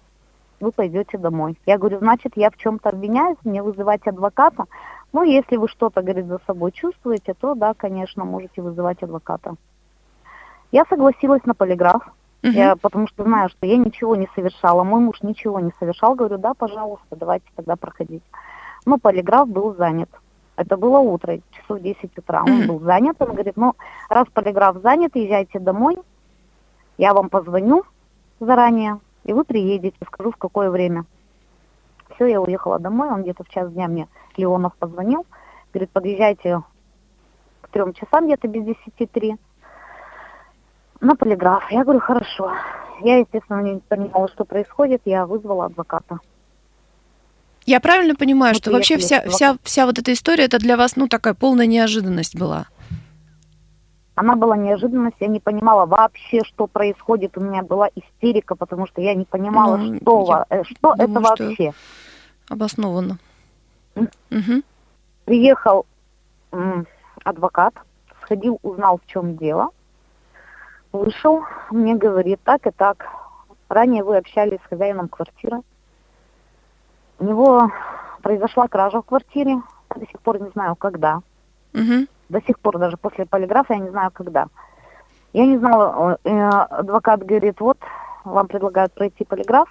вы 0.62 0.72
пойдете 0.72 1.18
домой. 1.18 1.58
Я 1.66 1.78
говорю, 1.78 2.00
значит, 2.00 2.32
я 2.38 2.50
в 2.50 2.56
чем-то 2.56 2.90
обвиняюсь, 2.90 3.38
мне 3.44 3.62
вызывать 3.62 4.08
адвоката. 4.08 4.64
Ну, 5.12 5.24
если 5.24 5.58
вы 5.58 5.68
что-то, 5.68 6.02
говорит, 6.02 6.28
за 6.28 6.40
собой 6.48 6.72
чувствуете, 6.72 7.34
то 7.34 7.56
да, 7.56 7.74
конечно, 7.74 8.24
можете 8.24 8.62
вызывать 8.62 9.04
адвоката. 9.04 9.56
Я 10.72 10.86
согласилась 10.86 11.44
на 11.44 11.54
полиграф. 11.54 12.04
Угу. 12.44 12.52
Я, 12.52 12.76
потому 12.76 13.08
что 13.08 13.24
знаю, 13.24 13.50
что 13.50 13.66
я 13.66 13.78
ничего 13.78 14.18
не 14.18 14.28
совершала, 14.36 14.84
мой 14.84 15.00
муж 15.00 15.22
ничего 15.22 15.62
не 15.62 15.72
совершал. 15.80 16.14
Говорю, 16.14 16.38
да, 16.38 16.54
пожалуйста, 16.54 17.16
давайте 17.16 17.46
тогда 17.56 17.78
проходить. 17.78 18.24
Но 18.86 18.98
полиграф 18.98 19.48
был 19.48 19.74
занят. 19.76 20.10
Это 20.58 20.76
было 20.76 21.00
утро, 21.00 21.40
часов 21.52 21.82
10 21.82 22.18
утра. 22.18 22.44
Он 22.44 22.68
был 22.68 22.80
занят. 22.82 23.16
Он 23.20 23.30
говорит, 23.30 23.56
ну, 23.56 23.76
раз 24.10 24.28
полиграф 24.34 24.78
занят, 24.84 25.16
езжайте 25.16 25.60
домой. 25.60 25.98
Я 26.98 27.14
вам 27.14 27.30
позвоню 27.30 27.84
заранее, 28.40 29.00
и 29.24 29.32
вы 29.32 29.46
приедете, 29.46 29.98
скажу, 30.06 30.32
в 30.32 30.38
какое 30.38 30.70
время. 30.70 31.06
Все, 32.16 32.26
я 32.26 32.42
уехала 32.42 32.78
домой. 32.78 33.10
Он 33.10 33.24
где-то 33.24 33.46
в 33.46 33.50
час 33.50 33.72
дня 33.72 33.88
мне, 33.88 34.08
Леонов, 34.36 34.76
позвонил. 34.76 35.26
Говорит, 35.74 35.92
подъезжайте 35.92 36.62
к 37.62 37.70
трем 37.70 37.94
часам, 37.94 38.26
где-то 38.26 38.48
без 38.50 38.66
десяти 38.66 39.08
три 39.08 39.38
на 41.04 41.16
полиграф. 41.16 41.70
Я 41.70 41.84
говорю, 41.84 42.00
хорошо. 42.00 42.52
Я, 43.02 43.18
естественно, 43.18 43.62
не 43.62 43.80
понимала, 43.80 44.28
что 44.30 44.46
происходит. 44.46 45.02
Я 45.06 45.26
вызвала 45.26 45.66
адвоката. 45.66 46.20
Я 47.66 47.80
правильно 47.80 48.16
понимаю, 48.16 48.54
вот 48.54 48.62
что 48.62 48.72
вообще 48.72 48.98
вся, 48.98 49.22
вся, 49.30 49.56
вся 49.64 49.86
вот 49.86 49.98
эта 49.98 50.12
история, 50.12 50.46
это 50.46 50.60
для 50.60 50.76
вас, 50.76 50.98
ну, 50.98 51.08
такая 51.08 51.34
полная 51.34 51.66
неожиданность 51.66 52.38
была? 52.38 52.68
Она 54.16 54.36
была 54.36 54.58
неожиданность, 54.58 55.16
я 55.22 55.28
не 55.28 55.40
понимала 55.40 55.86
вообще, 55.86 56.42
что 56.44 56.68
происходит. 56.68 57.38
У 57.38 57.42
меня 57.42 57.64
была 57.64 57.90
истерика, 57.96 58.56
потому 58.56 58.86
что 58.86 59.02
я 59.02 59.16
не 59.16 59.26
понимала, 59.26 59.78
ну, 59.78 59.98
что, 59.98 60.46
э, 60.50 60.64
что 60.64 60.96
думаю, 60.96 61.10
это 61.10 61.20
вообще. 61.20 61.74
Обоснованно. 62.50 63.18
Угу. 63.96 64.62
Приехал 65.26 65.86
адвокат, 67.24 67.74
сходил, 68.22 68.60
узнал, 68.62 69.00
в 69.00 69.10
чем 69.10 69.38
дело. 69.38 69.70
Вышел, 70.94 71.42
мне 71.72 71.96
говорит, 71.96 72.40
так 72.44 72.68
и 72.68 72.72
так. 72.72 73.06
Ранее 73.68 74.04
вы 74.04 74.18
общались 74.18 74.60
с 74.60 74.70
хозяином 74.70 75.10
квартиры. 75.10 75.62
У 77.18 77.26
него 77.26 77.72
произошла 78.22 78.68
кража 78.68 79.02
в 79.02 79.06
квартире. 79.06 79.62
До 79.96 80.06
сих 80.06 80.20
пор 80.22 80.40
не 80.40 80.50
знаю, 80.52 80.76
когда. 80.76 81.22
Угу. 81.74 82.08
До 82.30 82.42
сих 82.42 82.60
пор, 82.60 82.78
даже 82.78 82.98
после 82.98 83.26
полиграфа, 83.26 83.74
я 83.74 83.80
не 83.80 83.90
знаю, 83.90 84.12
когда. 84.12 84.48
Я 85.34 85.48
не 85.48 85.58
знала, 85.58 86.20
э, 86.24 86.30
адвокат 86.30 87.26
говорит, 87.26 87.60
вот, 87.60 87.80
вам 88.24 88.48
предлагают 88.48 88.94
пройти 88.94 89.24
полиграф. 89.24 89.68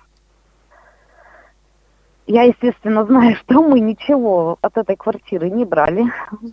Я, 2.27 2.43
естественно, 2.43 3.05
знаю, 3.05 3.37
что 3.47 3.63
мы 3.63 3.79
ничего 3.79 4.59
от 4.61 4.77
этой 4.77 4.97
квартиры 4.97 5.51
не 5.51 5.65
брали. 5.65 6.05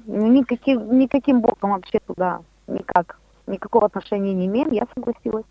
Никаким, 0.06 1.00
никаким 1.00 1.42
боком 1.42 1.72
вообще 1.72 2.00
туда 2.06 2.42
никак, 2.68 3.18
никакого 3.50 3.88
отношения 3.88 4.34
не 4.34 4.46
имеем. 4.46 4.72
Я 4.72 4.88
согласилась. 4.96 5.46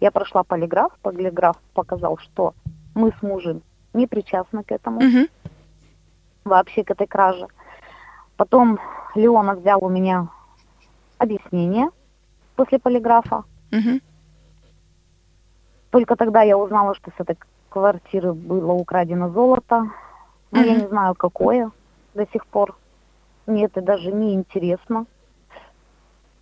Я 0.00 0.10
прошла 0.10 0.44
полиграф. 0.44 0.92
Полиграф 1.02 1.56
показал, 1.74 2.18
что 2.18 2.54
мы 2.94 3.12
с 3.18 3.22
мужем 3.22 3.62
не 3.92 4.06
причастны 4.06 4.62
к 4.62 4.72
этому. 4.72 4.98
Угу. 4.98 5.28
Вообще 6.44 6.84
к 6.84 6.90
этой 6.90 7.06
краже. 7.06 7.46
Потом 8.36 8.78
Леона 9.14 9.54
взял 9.54 9.84
у 9.84 9.88
меня 9.88 10.28
объяснение 11.18 11.88
после 12.56 12.78
полиграфа. 12.78 13.44
Угу. 13.70 14.00
Только 15.90 16.16
тогда 16.16 16.42
я 16.42 16.56
узнала, 16.56 16.94
что 16.94 17.10
с 17.10 17.20
этой 17.20 17.36
квартиры 17.68 18.32
было 18.32 18.72
украдено 18.72 19.30
золото. 19.30 19.90
Но 20.50 20.60
угу. 20.60 20.68
я 20.68 20.74
не 20.74 20.86
знаю, 20.86 21.14
какое 21.14 21.70
до 22.14 22.26
сих 22.32 22.46
пор. 22.46 22.76
Мне 23.46 23.64
это 23.64 23.80
даже 23.80 24.12
не 24.12 24.34
интересно. 24.34 25.06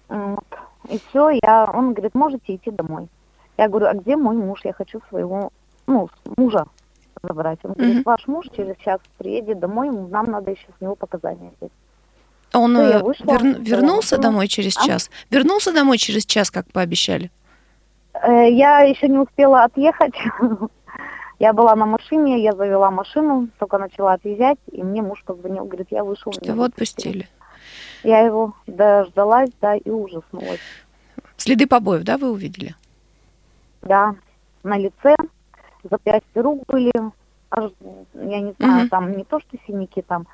Вот. 0.09 0.45
И 0.91 1.01
все, 1.09 1.31
я, 1.43 1.71
он 1.73 1.93
говорит, 1.93 2.15
можете 2.15 2.55
идти 2.55 2.71
домой. 2.71 3.09
Я 3.57 3.69
говорю, 3.69 3.87
а 3.87 3.95
где 3.95 4.17
мой 4.17 4.37
муж? 4.37 4.61
Я 4.65 4.73
хочу 4.73 5.01
своего, 5.09 5.51
ну, 5.87 6.09
мужа 6.37 6.65
забрать. 7.23 7.59
Он 7.63 7.73
говорит, 7.73 8.05
ваш 8.05 8.27
муж 8.27 8.47
через 8.57 8.77
час 8.79 9.01
приедет 9.19 9.61
домой, 9.61 9.91
нам 9.91 10.31
надо 10.31 10.51
еще 10.51 10.67
с 10.77 10.81
него 10.81 10.97
показания 10.97 11.53
взять. 11.59 11.73
Он 12.53 12.77
э, 12.77 12.99
вышла, 13.03 13.39
вер... 13.39 13.61
вернулся 13.61 14.17
да. 14.17 14.23
домой 14.23 14.49
через 14.49 14.77
а? 14.77 14.87
час? 14.87 15.11
Вернулся 15.31 15.73
домой 15.73 15.99
через 15.99 16.25
час, 16.27 16.51
как 16.51 16.67
пообещали? 16.73 17.31
Э, 18.15 18.51
я 18.51 18.81
еще 18.81 19.09
не 19.09 19.19
успела 19.19 19.65
отъехать. 19.65 20.15
Я 21.39 21.55
была 21.55 21.75
на 21.75 21.87
машине, 21.87 22.43
я 22.43 22.53
завела 22.53 22.91
машину, 22.91 23.49
только 23.59 23.79
начала 23.79 24.13
отъезжать, 24.13 24.59
и 24.71 24.83
мне 24.83 25.01
муж 25.01 25.23
позвонил, 25.25 25.65
говорит, 25.65 25.87
я 25.91 26.05
вышел. 26.05 26.33
Что 26.33 26.45
его 26.45 26.65
отпустили? 26.65 27.31
Я 28.03 28.21
его 28.21 28.55
дождалась, 28.67 29.51
да, 29.61 29.77
и 29.77 29.91
ужаснулась. 29.91 30.61
Следы 31.37 31.67
побоев, 31.67 32.03
да, 32.03 32.19
вы 32.19 32.31
увидели? 32.31 32.75
Да, 33.83 34.15
на 34.63 34.77
лице, 34.77 35.15
запястья 35.83 36.43
рук 36.43 36.65
были, 36.67 36.93
аж, 37.51 37.71
я 38.15 38.41
не 38.41 38.53
знаю, 38.59 38.83
угу. 38.83 38.89
там 38.91 39.17
не 39.17 39.25
то, 39.25 39.41
что 39.41 39.57
синяки, 39.67 40.03
там 40.03 40.27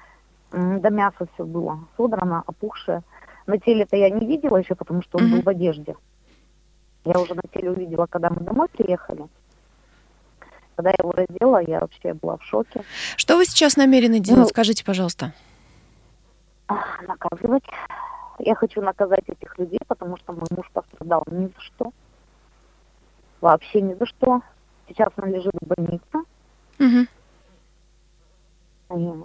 до 0.50 0.90
мяса 0.90 1.28
все 1.34 1.44
было, 1.44 1.80
содрано, 1.96 2.42
опухшее. 2.46 3.02
На 3.46 3.58
теле-то 3.58 3.96
я 3.96 4.10
не 4.10 4.26
видела 4.26 4.56
еще, 4.56 4.74
потому 4.74 5.02
что 5.02 5.18
он 5.18 5.26
угу. 5.26 5.36
был 5.36 5.42
в 5.42 5.48
одежде. 5.48 5.96
Я 7.04 7.20
уже 7.20 7.34
на 7.34 7.42
теле 7.52 7.70
увидела, 7.70 8.06
когда 8.06 8.30
мы 8.30 8.40
домой 8.40 8.68
приехали. 8.68 9.26
Когда 10.74 10.90
я 10.90 10.96
его 10.98 11.12
раздела, 11.12 11.62
я 11.64 11.80
вообще 11.80 12.14
была 12.14 12.36
в 12.36 12.42
шоке. 12.42 12.82
Что 13.16 13.36
вы 13.36 13.46
сейчас 13.46 13.76
намерены 13.76 14.18
делать? 14.18 14.42
Ну, 14.42 14.48
Скажите, 14.48 14.84
пожалуйста. 14.84 15.32
Наказывать. 16.68 17.64
Я 18.38 18.54
хочу 18.54 18.82
наказать 18.82 19.28
этих 19.28 19.58
людей, 19.58 19.80
потому 19.86 20.16
что 20.18 20.32
мой 20.32 20.46
муж 20.50 20.68
пострадал 20.72 21.22
ни 21.30 21.46
за 21.46 21.60
что. 21.60 21.92
Вообще 23.40 23.80
ни 23.80 23.94
за 23.94 24.06
что. 24.06 24.42
Сейчас 24.88 25.08
он 25.16 25.30
лежит 25.30 25.52
в 25.60 25.66
больнице. 25.66 26.26
Угу. 26.78 27.06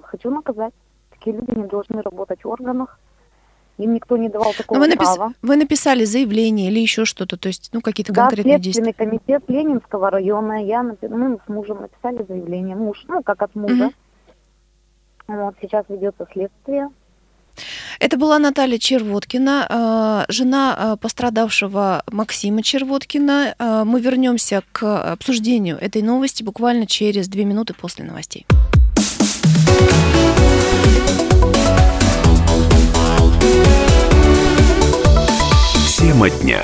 хочу 0.04 0.30
наказать. 0.30 0.74
Такие 1.10 1.36
люди 1.36 1.52
не 1.52 1.68
должны 1.68 2.02
работать 2.02 2.44
в 2.44 2.50
органах. 2.50 3.00
Им 3.78 3.94
никто 3.94 4.18
не 4.18 4.30
давал 4.30 4.54
такого 4.54 4.78
Но 4.78 4.86
вы 4.86 4.90
напис... 4.90 5.16
права. 5.16 5.34
Вы 5.42 5.56
написали 5.56 6.04
заявление 6.06 6.70
или 6.70 6.80
еще 6.80 7.06
что-то, 7.06 7.38
то 7.38 7.48
есть, 7.48 7.70
ну, 7.74 7.82
какие-то 7.82 8.14
да, 8.14 8.24
конкретные 8.28 8.60
действия? 8.60 8.94
Комитет 8.94 9.44
Ленинского 9.48 10.10
района, 10.12 10.64
я, 10.64 10.84
мы 10.84 10.98
с 11.02 11.50
мужем 11.50 11.82
написали 11.82 12.24
заявление. 12.28 12.76
Муж, 12.76 13.04
ну, 13.08 13.24
как 13.24 13.42
от 13.42 13.56
мужа. 13.56 13.92
Угу. 15.28 15.36
Вот, 15.36 15.56
сейчас 15.62 15.86
ведется 15.90 16.28
следствие. 16.32 16.90
Это 18.02 18.18
была 18.18 18.40
Наталья 18.40 18.80
Червоткина, 18.80 19.68
а, 19.70 20.26
жена 20.28 20.76
а, 20.76 20.96
пострадавшего 20.96 22.02
Максима 22.12 22.64
Червоткина. 22.64 23.54
А, 23.60 23.86
мы 23.86 24.02
вернемся 24.02 24.64
к 24.72 25.12
обсуждению 25.12 25.78
этой 25.80 26.02
новости 26.02 26.42
буквально 26.42 26.88
через 26.88 27.28
две 27.28 27.46
минуты 27.46 27.76
после 27.76 28.04
новостей. 28.04 28.48
Тема 35.96 36.32
дня. 36.32 36.64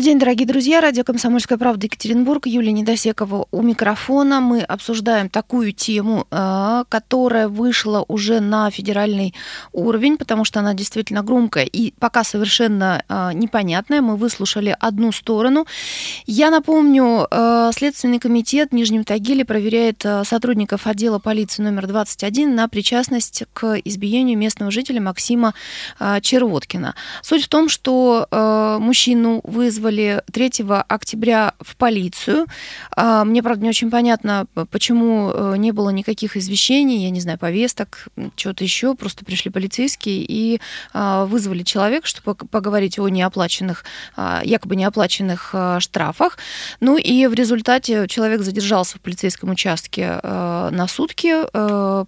Добрый 0.00 0.12
день, 0.12 0.18
дорогие 0.18 0.46
друзья. 0.46 0.80
Радио 0.80 1.04
«Комсомольская 1.04 1.58
правда» 1.58 1.84
Екатеринбург. 1.84 2.46
Юлия 2.46 2.72
Недосекова 2.72 3.48
у 3.50 3.60
микрофона. 3.60 4.40
Мы 4.40 4.62
обсуждаем 4.62 5.28
такую 5.28 5.72
тему, 5.72 6.26
а, 6.30 6.84
которая 6.88 7.48
вышла 7.48 8.06
уже 8.08 8.40
на 8.40 8.70
федеральный 8.70 9.34
уровень, 9.74 10.16
потому 10.16 10.46
что 10.46 10.60
она 10.60 10.72
действительно 10.72 11.22
громкая 11.22 11.66
и 11.66 11.92
пока 11.98 12.24
совершенно 12.24 13.04
а, 13.10 13.34
непонятная. 13.34 14.00
Мы 14.00 14.16
выслушали 14.16 14.74
одну 14.80 15.12
сторону. 15.12 15.66
Я 16.24 16.50
напомню, 16.50 17.26
а, 17.30 17.70
Следственный 17.72 18.20
комитет 18.20 18.70
в 18.70 18.74
Нижнем 18.74 19.04
Тагиле 19.04 19.44
проверяет 19.44 20.02
сотрудников 20.24 20.86
отдела 20.86 21.18
полиции 21.18 21.62
номер 21.62 21.86
21 21.86 22.54
на 22.54 22.68
причастность 22.68 23.44
к 23.52 23.78
избиению 23.84 24.38
местного 24.38 24.72
жителя 24.72 25.02
Максима 25.02 25.52
Червоткина. 26.22 26.94
Суть 27.20 27.44
в 27.44 27.48
том, 27.50 27.68
что 27.68 28.26
мужчину 28.80 29.42
вы 29.44 29.70
вызвали 29.90 30.22
3 30.32 30.64
октября 30.88 31.54
в 31.60 31.76
полицию. 31.76 32.46
А, 32.96 33.24
мне, 33.24 33.42
правда, 33.42 33.64
не 33.64 33.68
очень 33.68 33.90
понятно, 33.90 34.46
почему 34.70 35.30
э, 35.32 35.56
не 35.56 35.72
было 35.72 35.90
никаких 35.90 36.36
извещений, 36.36 37.02
я 37.02 37.10
не 37.10 37.20
знаю, 37.20 37.38
повесток, 37.38 38.08
чего-то 38.36 38.64
еще. 38.64 38.94
Просто 38.94 39.24
пришли 39.24 39.50
полицейские 39.50 40.24
и 40.26 40.60
а, 40.92 41.24
вызвали 41.26 41.62
человека, 41.62 42.06
чтобы 42.06 42.34
поговорить 42.34 42.98
о 42.98 43.08
неоплаченных, 43.08 43.84
а, 44.16 44.42
якобы 44.44 44.76
неоплаченных 44.76 45.54
штрафах. 45.80 46.38
Ну 46.80 46.96
и 46.96 47.26
в 47.26 47.34
результате 47.34 48.06
человек 48.08 48.42
задержался 48.42 48.98
в 48.98 49.00
полицейском 49.00 49.50
участке 49.50 50.20
на 50.22 50.86
сутки 50.88 51.34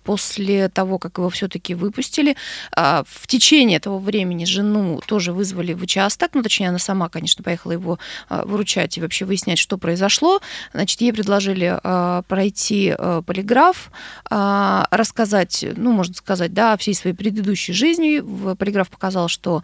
после 0.05 0.69
того, 0.69 0.99
как 0.99 1.19
его 1.19 1.29
все-таки 1.31 1.75
выпустили. 1.75 2.37
В 2.75 3.27
течение 3.27 3.79
этого 3.79 3.99
времени 3.99 4.45
жену 4.45 5.01
тоже 5.07 5.33
вызвали 5.33 5.73
в 5.73 5.83
участок, 5.83 6.31
ну, 6.35 6.43
точнее, 6.43 6.69
она 6.69 6.79
сама, 6.79 7.09
конечно, 7.09 7.43
поехала 7.43 7.72
его 7.73 7.99
а, 8.29 8.45
выручать 8.45 8.97
и 8.97 9.01
вообще 9.01 9.25
выяснять, 9.25 9.59
что 9.59 9.79
произошло. 9.79 10.41
Значит, 10.73 11.01
ей 11.01 11.13
предложили 11.13 11.79
а, 11.83 12.23
пройти 12.23 12.95
а, 12.97 13.23
полиграф, 13.23 13.91
рассказать, 14.31 15.65
ну, 15.77 15.93
можно 15.93 16.15
сказать, 16.15 16.53
да, 16.53 16.73
о 16.73 16.77
всей 16.77 16.95
своей 16.95 17.15
предыдущей 17.15 17.73
жизни. 17.73 18.21
Полиграф 18.55 18.89
показал, 18.89 19.29
что 19.29 19.63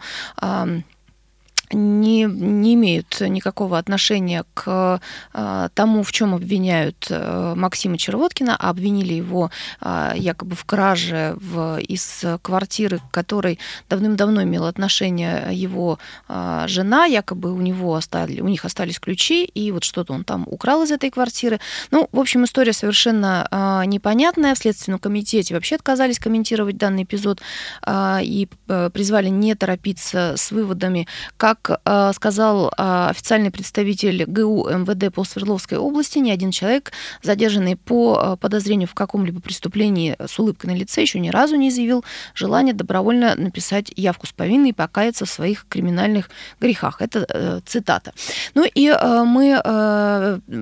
не, 1.73 2.23
не 2.23 2.73
имеют 2.73 3.21
никакого 3.21 3.77
отношения 3.77 4.45
к 4.53 5.01
э, 5.33 5.69
тому, 5.73 6.03
в 6.03 6.11
чем 6.11 6.33
обвиняют 6.35 7.07
э, 7.09 7.53
Максима 7.55 7.97
Червоткина, 7.97 8.55
а 8.57 8.69
обвинили 8.69 9.13
его 9.13 9.51
э, 9.81 10.13
якобы 10.15 10.55
в 10.55 10.65
краже 10.65 11.35
в, 11.37 11.79
из 11.79 12.23
квартиры, 12.41 12.99
к 12.99 13.11
которой 13.11 13.59
давным-давно 13.89 14.43
имела 14.43 14.67
отношение 14.67 15.49
его 15.51 15.99
э, 16.27 16.65
жена, 16.67 17.05
якобы 17.05 17.53
у 17.53 17.61
него 17.61 17.95
остали, 17.95 18.41
у 18.41 18.47
них 18.47 18.65
остались 18.65 18.99
ключи, 18.99 19.45
и 19.45 19.71
вот 19.71 19.83
что-то 19.83 20.13
он 20.13 20.23
там 20.23 20.45
украл 20.47 20.83
из 20.83 20.91
этой 20.91 21.09
квартиры. 21.09 21.59
Ну, 21.91 22.09
в 22.11 22.19
общем, 22.19 22.45
история 22.45 22.73
совершенно 22.73 23.83
непонятная. 23.85 24.55
В 24.55 24.57
Следственном 24.57 24.99
комитете 24.99 25.53
вообще 25.53 25.75
отказались 25.75 26.19
комментировать 26.19 26.77
данный 26.77 27.03
эпизод 27.03 27.41
и 27.87 28.47
э, 28.67 28.89
призвали 28.93 29.29
не 29.29 29.55
торопиться 29.55 30.35
с 30.37 30.51
выводами, 30.51 31.07
как 31.37 31.58
как 31.61 31.81
э, 31.85 32.11
сказал 32.13 32.67
э, 32.67 33.07
официальный 33.09 33.51
представитель 33.51 34.25
ГУ 34.25 34.69
МВД 34.69 35.13
по 35.13 35.23
Свердловской 35.23 35.77
области, 35.77 36.19
ни 36.19 36.31
один 36.31 36.51
человек, 36.51 36.91
задержанный 37.21 37.75
по 37.75 38.19
э, 38.21 38.37
подозрению 38.37 38.87
в 38.87 38.93
каком-либо 38.93 39.41
преступлении 39.41 40.15
с 40.25 40.39
улыбкой 40.39 40.67
на 40.67 40.75
лице, 40.75 41.01
еще 41.01 41.19
ни 41.19 41.29
разу 41.29 41.55
не 41.55 41.71
заявил 41.71 42.03
желание 42.33 42.73
добровольно 42.73 43.35
написать 43.35 43.91
явку 43.95 44.27
с 44.27 44.31
повинной 44.31 44.69
и 44.69 44.73
покаяться 44.73 45.25
в 45.25 45.29
своих 45.29 45.65
криминальных 45.67 46.29
грехах. 46.59 47.01
Это 47.01 47.61
цитата. 47.65 48.13
Ну 48.53 48.65
и 48.65 48.89
мы 49.25 49.61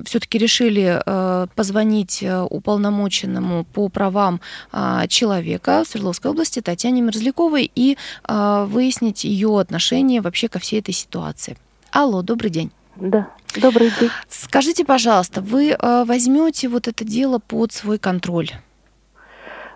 все-таки 0.06 0.38
решили 0.38 1.00
позвонить 1.54 2.24
уполномоченному 2.50 3.64
по 3.64 3.88
правам 3.88 4.40
человека 5.08 5.84
в 5.84 5.88
Свердловской 5.88 6.30
области 6.30 6.60
Татьяне 6.60 7.02
Мерзляковой 7.02 7.70
и 7.74 7.96
выяснить 8.26 9.24
ее 9.24 9.58
отношение 9.58 10.20
вообще 10.20 10.48
ко 10.48 10.58
всей 10.58 10.80
этой 10.80 10.87
ситуации. 10.92 11.56
Алло, 11.90 12.22
добрый 12.22 12.50
день. 12.50 12.70
Да, 12.96 13.28
добрый 13.60 13.92
день. 14.00 14.10
Скажите, 14.28 14.84
пожалуйста, 14.84 15.40
вы 15.40 15.70
э, 15.70 16.04
возьмете 16.04 16.68
вот 16.68 16.88
это 16.88 17.04
дело 17.04 17.38
под 17.38 17.72
свой 17.72 17.98
контроль? 17.98 18.50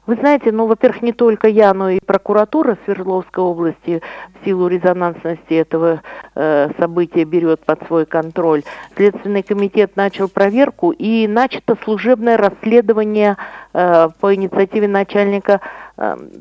Вы 0.04 0.16
знаете, 0.16 0.50
ну, 0.50 0.66
во-первых, 0.66 1.00
не 1.02 1.12
только 1.12 1.46
я, 1.46 1.72
но 1.72 1.88
и 1.88 2.00
прокуратура 2.00 2.76
Свердловской 2.84 3.44
области 3.44 4.02
в 4.34 4.44
силу 4.44 4.66
резонансности 4.66 5.54
этого 5.54 6.02
э, 6.34 6.70
события 6.76 7.22
берет 7.22 7.64
под 7.64 7.86
свой 7.86 8.04
контроль. 8.04 8.64
Следственный 8.96 9.44
комитет 9.44 9.94
начал 9.94 10.28
проверку 10.28 10.90
и 10.90 11.28
начато 11.28 11.76
служебное 11.84 12.36
расследование 12.36 13.36
э, 13.74 14.08
по 14.18 14.34
инициативе 14.34 14.88
начальника 14.88 15.60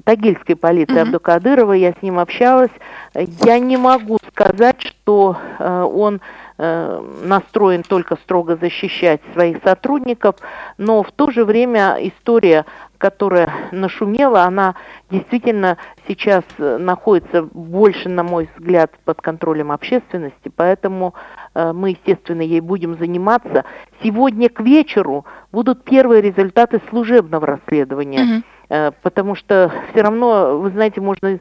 Тагильской 0.05 0.55
полиции 0.55 0.95
mm-hmm. 0.95 1.01
Абдукадырова. 1.01 1.73
Я 1.73 1.91
с 1.91 2.01
ним 2.01 2.19
общалась. 2.19 2.71
Я 3.13 3.59
не 3.59 3.77
могу 3.77 4.17
сказать, 4.31 4.81
что 4.81 5.37
э, 5.59 5.81
он 5.81 6.21
э, 6.57 7.01
настроен 7.23 7.83
только 7.83 8.15
строго 8.15 8.55
защищать 8.55 9.21
своих 9.33 9.57
сотрудников, 9.63 10.35
но 10.77 11.03
в 11.03 11.11
то 11.11 11.31
же 11.31 11.45
время 11.45 11.97
история 11.99 12.65
которая 12.97 13.51
нашумела, 13.71 14.43
она 14.43 14.75
действительно 15.09 15.77
сейчас 16.07 16.43
э, 16.59 16.77
находится 16.77 17.41
больше, 17.41 18.09
на 18.09 18.21
мой 18.21 18.47
взгляд, 18.55 18.91
под 19.05 19.19
контролем 19.21 19.71
общественности, 19.71 20.51
поэтому 20.55 21.15
мы, 21.55 21.89
естественно, 21.89 22.43
ей 22.43 22.61
будем 22.61 22.97
заниматься. 22.97 23.65
Сегодня 24.03 24.49
к 24.49 24.61
вечеру 24.61 25.25
будут 25.51 25.83
первые 25.83 26.21
результаты 26.21 26.79
служебного 26.89 27.45
расследования, 27.45 28.21
угу. 28.21 28.43
Э, 28.71 28.91
потому 29.01 29.35
что 29.35 29.71
все 29.91 30.01
равно, 30.01 30.57
вы 30.57 30.71
знаете, 30.71 31.01
можно 31.01 31.39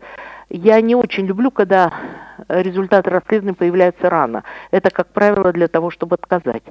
я 0.51 0.81
не 0.81 0.95
очень 0.95 1.27
люблю, 1.27 1.51
когда 1.51 1.93
результаты 2.49 3.11
расследования 3.11 3.55
появляются 3.55 4.11
рано. 4.11 4.45
Это, 4.71 4.91
как 4.91 5.09
правило, 5.09 5.53
для 5.53 5.69
того, 5.69 5.91
чтобы 5.91 6.15
отказать. 6.15 6.63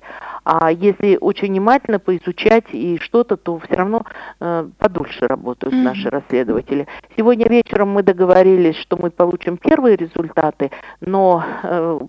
А 0.43 0.71
если 0.71 1.17
очень 1.19 1.50
внимательно 1.50 2.00
поизучать 2.00 2.65
и 2.71 2.98
что-то, 3.00 3.38
то 3.38 3.59
все 3.59 3.75
равно 3.75 4.03
э, 4.39 4.67
подольше 4.77 5.27
работают 5.27 5.74
mm-hmm. 5.74 5.83
наши 5.83 6.09
расследователи. 6.09 6.88
Сегодня 7.17 7.48
вечером 7.48 7.89
мы 7.89 8.03
договорились, 8.03 8.75
что 8.77 8.98
мы 8.98 9.12
получим 9.12 9.57
первые 9.57 9.95
результаты, 9.95 10.71
но 11.01 11.43
э, 11.63 12.00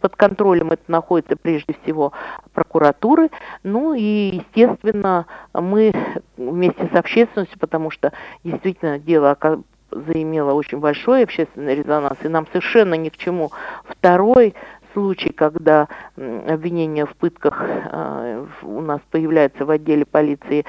под 0.00 0.16
контролем 0.16 0.70
это 0.70 0.82
находится 0.88 1.36
прежде 1.36 1.74
всего 1.82 2.12
прокуратуры. 2.52 3.30
Ну 3.62 3.94
и, 3.94 4.42
естественно, 4.42 5.26
мы 5.52 5.92
вместе 6.36 6.88
с 6.92 6.96
общественностью, 6.96 7.58
потому 7.58 7.90
что 7.90 8.12
действительно 8.44 8.98
дело 8.98 9.30
заимела 9.90 10.52
очень 10.52 10.78
большой 10.78 11.24
общественный 11.24 11.74
резонанс, 11.74 12.18
и 12.22 12.28
нам 12.28 12.46
совершенно 12.46 12.94
ни 12.94 13.08
к 13.08 13.16
чему. 13.16 13.50
Второй 13.84 14.54
случай, 14.92 15.30
когда 15.30 15.88
обвинение 16.16 17.06
в 17.06 17.14
пытках 17.14 17.62
э, 17.62 18.46
у 18.62 18.80
нас 18.80 19.00
появляется 19.10 19.64
в 19.64 19.70
отделе 19.70 20.04
полиции 20.04 20.64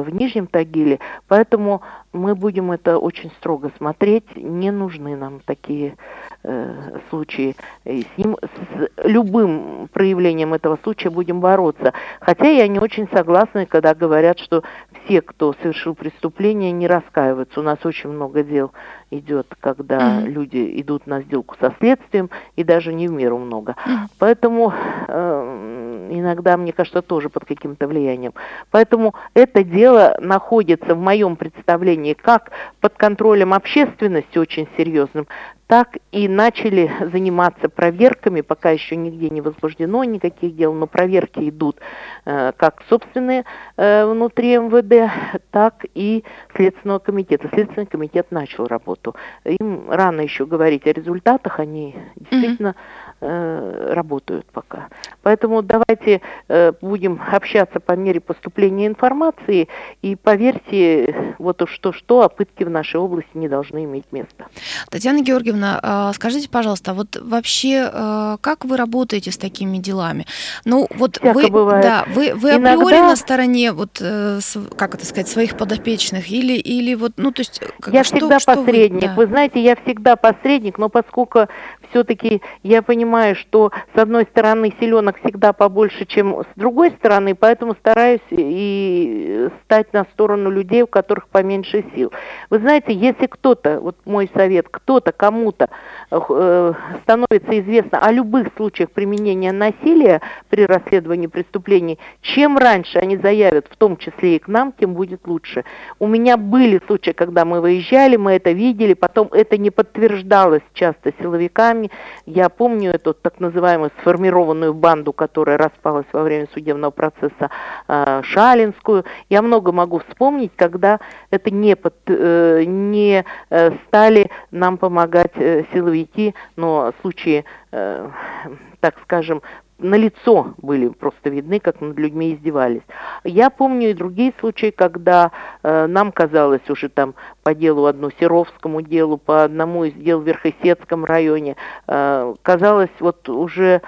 в 0.00 0.14
Нижнем 0.14 0.46
Тагиле, 0.46 1.00
поэтому 1.28 1.82
мы 2.12 2.34
будем 2.34 2.72
это 2.72 2.98
очень 2.98 3.30
строго 3.38 3.70
смотреть. 3.78 4.36
Не 4.36 4.70
нужны 4.70 5.16
нам 5.16 5.40
такие 5.44 5.96
э, 6.42 6.98
случаи. 7.10 7.56
И 7.84 8.02
с, 8.02 8.18
ним, 8.18 8.36
с 8.42 9.04
любым 9.04 9.88
проявлением 9.92 10.54
этого 10.54 10.78
случая 10.82 11.10
будем 11.10 11.40
бороться. 11.40 11.92
Хотя 12.20 12.48
я 12.48 12.68
не 12.68 12.78
очень 12.78 13.08
согласна, 13.12 13.66
когда 13.66 13.94
говорят, 13.94 14.38
что 14.38 14.62
все, 15.04 15.22
кто 15.22 15.54
совершил 15.62 15.94
преступление, 15.94 16.70
не 16.72 16.86
раскаиваются. 16.86 17.60
У 17.60 17.62
нас 17.62 17.78
очень 17.84 18.10
много 18.10 18.42
дел 18.42 18.72
идет, 19.10 19.46
когда 19.60 19.98
mm-hmm. 19.98 20.26
люди 20.26 20.80
идут 20.80 21.06
на 21.06 21.22
сделку 21.22 21.56
со 21.60 21.74
следствием, 21.78 22.30
и 22.56 22.64
даже 22.64 22.92
не 22.92 23.08
в 23.08 23.12
меру 23.12 23.38
много. 23.38 23.72
Mm-hmm. 23.72 23.96
Поэтому 24.18 24.72
э, 25.08 25.81
иногда, 26.10 26.56
мне 26.56 26.72
кажется, 26.72 27.02
тоже 27.02 27.28
под 27.28 27.44
каким-то 27.44 27.86
влиянием. 27.86 28.32
Поэтому 28.70 29.14
это 29.34 29.64
дело 29.64 30.16
находится 30.20 30.94
в 30.94 30.98
моем 30.98 31.36
представлении 31.36 32.14
как 32.14 32.50
под 32.80 32.94
контролем 32.94 33.54
общественности 33.54 34.38
очень 34.38 34.68
серьезным, 34.76 35.26
так 35.72 35.96
и 36.10 36.28
начали 36.28 36.90
заниматься 37.10 37.70
проверками, 37.70 38.42
пока 38.42 38.70
еще 38.72 38.94
нигде 38.94 39.30
не 39.30 39.40
возбуждено 39.40 40.04
никаких 40.04 40.54
дел, 40.54 40.74
но 40.74 40.86
проверки 40.86 41.48
идут 41.48 41.78
э, 42.26 42.52
как 42.58 42.82
собственные 42.90 43.46
э, 43.78 44.04
внутри 44.04 44.58
МВД, 44.58 45.10
так 45.50 45.86
и 45.94 46.24
Следственного 46.54 46.98
комитета. 46.98 47.48
Следственный 47.48 47.86
комитет 47.86 48.30
начал 48.30 48.66
работу. 48.66 49.16
Им 49.44 49.90
рано 49.90 50.20
еще 50.20 50.44
говорить 50.44 50.86
о 50.86 50.92
результатах, 50.92 51.58
они 51.58 51.96
действительно 52.16 52.74
э, 52.74 53.11
работают 53.22 54.46
пока. 54.52 54.88
Поэтому 55.22 55.62
давайте 55.62 56.20
э, 56.48 56.72
будем 56.80 57.20
общаться 57.30 57.78
по 57.78 57.92
мере 57.92 58.20
поступления 58.20 58.86
информации, 58.86 59.68
и 60.02 60.16
поверьте, 60.16 61.34
вот 61.38 61.62
уж 61.62 61.70
что-что, 61.72 62.22
а 62.22 62.28
пытки 62.28 62.64
в 62.64 62.70
нашей 62.70 63.00
области 63.00 63.30
не 63.34 63.48
должны 63.48 63.84
иметь 63.84 64.04
места. 64.12 64.46
Татьяна 64.90 65.22
Георгиевна, 65.22 65.78
а, 65.82 66.12
скажите, 66.12 66.48
пожалуйста, 66.48 66.94
вот 66.94 67.16
вообще 67.16 67.88
а, 67.92 68.36
как 68.40 68.64
вы 68.64 68.76
работаете 68.76 69.30
с 69.30 69.38
такими 69.38 69.78
делами? 69.78 70.26
Ну, 70.64 70.88
вот 70.96 71.16
Всяко 71.16 71.34
вы, 71.34 71.48
бывает. 71.48 71.84
да, 71.84 72.04
вы, 72.08 72.34
вы 72.34 72.50
Иногда... 72.50 72.74
априори 72.74 73.00
на 73.00 73.16
стороне, 73.16 73.72
вот, 73.72 73.98
э, 74.00 74.40
как 74.76 74.94
это 74.94 75.06
сказать, 75.06 75.28
своих 75.28 75.56
подопечных, 75.56 76.30
или, 76.30 76.54
или 76.54 76.94
вот, 76.94 77.12
ну, 77.16 77.30
то 77.32 77.40
есть... 77.40 77.60
Как, 77.80 77.94
я 77.94 78.04
что, 78.04 78.16
всегда 78.16 78.40
что 78.40 78.56
посредник. 78.56 79.02
Вы, 79.02 79.08
да. 79.08 79.14
вы 79.14 79.26
знаете, 79.26 79.62
я 79.62 79.76
всегда 79.76 80.16
посредник, 80.16 80.78
но 80.78 80.88
поскольку 80.88 81.46
все-таки 81.90 82.42
я 82.62 82.82
понимаю, 82.82 83.11
что 83.34 83.70
с 83.94 83.98
одной 83.98 84.24
стороны 84.24 84.72
селенок 84.80 85.18
всегда 85.22 85.52
побольше, 85.52 86.04
чем 86.06 86.40
с 86.40 86.46
другой 86.56 86.90
стороны, 86.92 87.34
поэтому 87.34 87.74
стараюсь 87.74 88.20
и 88.30 89.48
стать 89.64 89.92
на 89.92 90.04
сторону 90.12 90.50
людей, 90.50 90.82
у 90.82 90.86
которых 90.86 91.28
поменьше 91.28 91.84
сил. 91.94 92.12
Вы 92.50 92.58
знаете, 92.58 92.92
если 92.92 93.26
кто-то, 93.26 93.80
вот 93.80 93.96
мой 94.04 94.30
совет, 94.34 94.66
кто-то 94.70 95.12
кому-то 95.12 95.68
э, 96.10 96.72
становится 97.02 97.60
известно 97.60 97.98
о 97.98 98.10
любых 98.12 98.48
случаях 98.56 98.90
применения 98.90 99.52
насилия 99.52 100.20
при 100.48 100.66
расследовании 100.66 101.26
преступлений, 101.26 101.98
чем 102.20 102.58
раньше 102.58 102.98
они 102.98 103.16
заявят, 103.16 103.66
в 103.70 103.76
том 103.76 103.96
числе 103.96 104.36
и 104.36 104.38
к 104.38 104.48
нам, 104.48 104.72
тем 104.72 104.94
будет 104.94 105.26
лучше. 105.26 105.64
У 105.98 106.06
меня 106.06 106.36
были 106.36 106.80
случаи, 106.86 107.12
когда 107.12 107.44
мы 107.44 107.60
выезжали, 107.60 108.16
мы 108.16 108.32
это 108.32 108.52
видели, 108.52 108.94
потом 108.94 109.28
это 109.32 109.58
не 109.58 109.70
подтверждалось 109.70 110.62
часто 110.74 111.12
силовиками. 111.20 111.90
Я 112.26 112.48
помню 112.48 112.92
эту 113.02 113.14
так 113.14 113.40
называемую 113.40 113.90
сформированную 114.00 114.72
банду, 114.72 115.12
которая 115.12 115.58
распалась 115.58 116.06
во 116.12 116.22
время 116.22 116.46
судебного 116.52 116.90
процесса 116.90 117.50
э, 117.88 118.22
Шалинскую. 118.24 119.04
Я 119.28 119.42
много 119.42 119.72
могу 119.72 120.00
вспомнить, 120.08 120.52
когда 120.56 121.00
это 121.30 121.50
не, 121.50 121.74
под, 121.74 121.94
э, 122.06 122.62
не 122.64 123.24
э, 123.50 123.70
стали 123.86 124.30
нам 124.50 124.78
помогать 124.78 125.32
э, 125.34 125.64
силовики, 125.72 126.34
но 126.56 126.92
случаи, 127.00 127.44
так 127.70 128.94
скажем, 129.04 129.42
на 129.82 129.96
лицо 129.96 130.54
были 130.58 130.88
просто 130.88 131.30
видны, 131.30 131.60
как 131.60 131.80
над 131.80 131.98
людьми 131.98 132.34
издевались. 132.34 132.82
Я 133.24 133.50
помню 133.50 133.90
и 133.90 133.94
другие 133.94 134.32
случаи, 134.40 134.70
когда 134.70 135.30
э, 135.62 135.86
нам 135.86 136.12
казалось 136.12 136.68
уже 136.68 136.88
там 136.88 137.14
по 137.42 137.54
делу 137.54 137.86
одну 137.86 138.10
Серовскому 138.18 138.80
делу, 138.80 139.18
по 139.18 139.44
одному 139.44 139.84
из 139.84 139.94
дел 139.94 140.20
в 140.20 140.26
Верхесецком 140.26 141.04
районе, 141.04 141.56
э, 141.86 142.34
казалось 142.42 142.90
вот 143.00 143.28
уже 143.28 143.82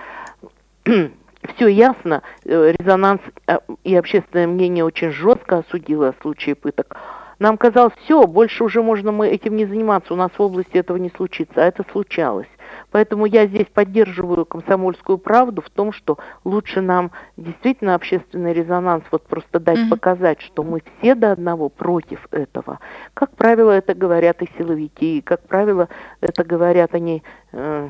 все 0.84 1.68
ясно, 1.68 2.22
э, 2.44 2.72
резонанс 2.78 3.20
э, 3.46 3.58
и 3.84 3.94
общественное 3.94 4.46
мнение 4.46 4.84
очень 4.84 5.10
жестко 5.10 5.58
осудило 5.58 6.14
случаи 6.20 6.54
пыток. 6.54 6.96
Нам 7.38 7.56
казалось, 7.56 7.94
все, 8.04 8.26
больше 8.26 8.64
уже 8.64 8.82
можно 8.82 9.12
мы 9.12 9.28
этим 9.28 9.56
не 9.56 9.66
заниматься, 9.66 10.12
у 10.12 10.16
нас 10.16 10.30
в 10.36 10.40
области 10.40 10.76
этого 10.76 10.96
не 10.96 11.10
случится, 11.10 11.54
а 11.56 11.66
это 11.66 11.84
случалось. 11.92 12.48
Поэтому 12.90 13.26
я 13.26 13.46
здесь 13.46 13.66
поддерживаю 13.66 14.46
комсомольскую 14.46 15.18
правду 15.18 15.62
в 15.62 15.70
том, 15.70 15.92
что 15.92 16.18
лучше 16.44 16.80
нам 16.80 17.10
действительно 17.36 17.94
общественный 17.94 18.52
резонанс 18.52 19.04
вот 19.10 19.26
просто 19.26 19.60
дать 19.60 19.78
mm-hmm. 19.78 19.90
показать, 19.90 20.40
что 20.40 20.62
мы 20.62 20.82
все 20.98 21.14
до 21.14 21.32
одного 21.32 21.68
против 21.68 22.26
этого. 22.30 22.78
Как 23.14 23.30
правило, 23.36 23.70
это 23.70 23.94
говорят 23.94 24.42
и 24.42 24.48
силовики, 24.58 25.20
как 25.22 25.42
правило, 25.46 25.88
это 26.20 26.44
говорят 26.44 26.94
они 26.94 27.22
э, 27.52 27.88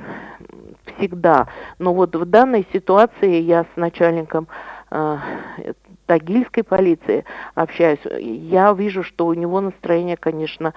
всегда. 0.96 1.48
Но 1.78 1.94
вот 1.94 2.14
в 2.16 2.24
данной 2.24 2.66
ситуации 2.72 3.40
я 3.40 3.64
с 3.64 3.76
начальником 3.76 4.48
э, 4.90 5.18
тагильской 6.07 6.62
полиции 6.62 7.25
общаюсь, 7.55 8.01
я 8.21 8.73
вижу, 8.73 9.03
что 9.03 9.27
у 9.27 9.35
него 9.35 9.61
настроение, 9.61 10.17
конечно, 10.17 10.75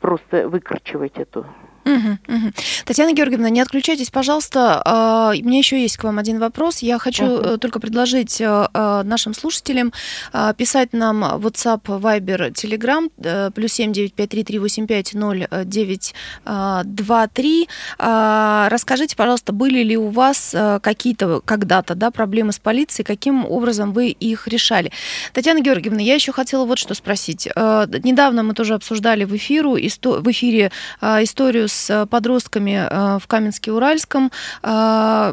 просто 0.00 0.48
выкручивать 0.48 1.18
эту 1.18 1.46
Угу, 1.86 2.18
угу. 2.26 2.52
Татьяна 2.84 3.12
Георгиевна, 3.12 3.48
не 3.48 3.60
отключайтесь, 3.60 4.10
пожалуйста. 4.10 4.82
А, 4.84 5.30
у 5.30 5.44
меня 5.44 5.58
еще 5.58 5.80
есть 5.80 5.96
к 5.96 6.02
вам 6.02 6.18
один 6.18 6.40
вопрос. 6.40 6.80
Я 6.80 6.98
хочу 6.98 7.24
угу. 7.26 7.58
только 7.58 7.78
предложить 7.78 8.40
э, 8.40 8.68
э, 8.74 9.02
нашим 9.04 9.34
слушателям 9.34 9.92
а, 10.32 10.52
писать 10.52 10.92
нам 10.92 11.22
WhatsApp, 11.22 11.82
Viber, 11.84 12.52
Telegram, 12.52 13.52
плюс 13.52 13.72
семь 13.72 13.92
девять 13.92 14.14
пять 14.14 14.30
три 14.30 14.42
три 14.42 14.58
восемь 14.58 14.88
пять 14.88 15.14
ноль 15.14 15.46
девять 15.64 16.12
два 16.44 17.28
три. 17.28 17.68
А, 17.98 18.68
расскажите, 18.68 19.14
пожалуйста, 19.14 19.52
были 19.52 19.84
ли 19.84 19.96
у 19.96 20.08
вас 20.08 20.54
какие-то 20.82 21.40
когда-то 21.44 21.94
да, 21.94 22.10
проблемы 22.10 22.52
с 22.52 22.58
полицией, 22.58 23.04
каким 23.04 23.44
образом 23.44 23.92
вы 23.92 24.08
их 24.08 24.48
решали? 24.48 24.90
Татьяна 25.32 25.60
Георгиевна, 25.60 26.00
я 26.00 26.14
еще 26.14 26.32
хотела 26.32 26.64
вот 26.64 26.78
что 26.78 26.94
спросить. 26.94 27.46
Недавно 27.46 28.42
мы 28.42 28.54
тоже 28.54 28.74
обсуждали 28.74 29.24
в, 29.24 29.36
эфиру, 29.36 29.74
в 29.74 30.30
эфире 30.30 30.72
историю 31.00 31.68
с 31.68 31.75
э, 31.90 32.06
подростками 32.06 32.86
э, 32.88 33.18
в 33.18 33.26
Каменске-Уральском. 33.26 34.30
Э, 34.62 35.32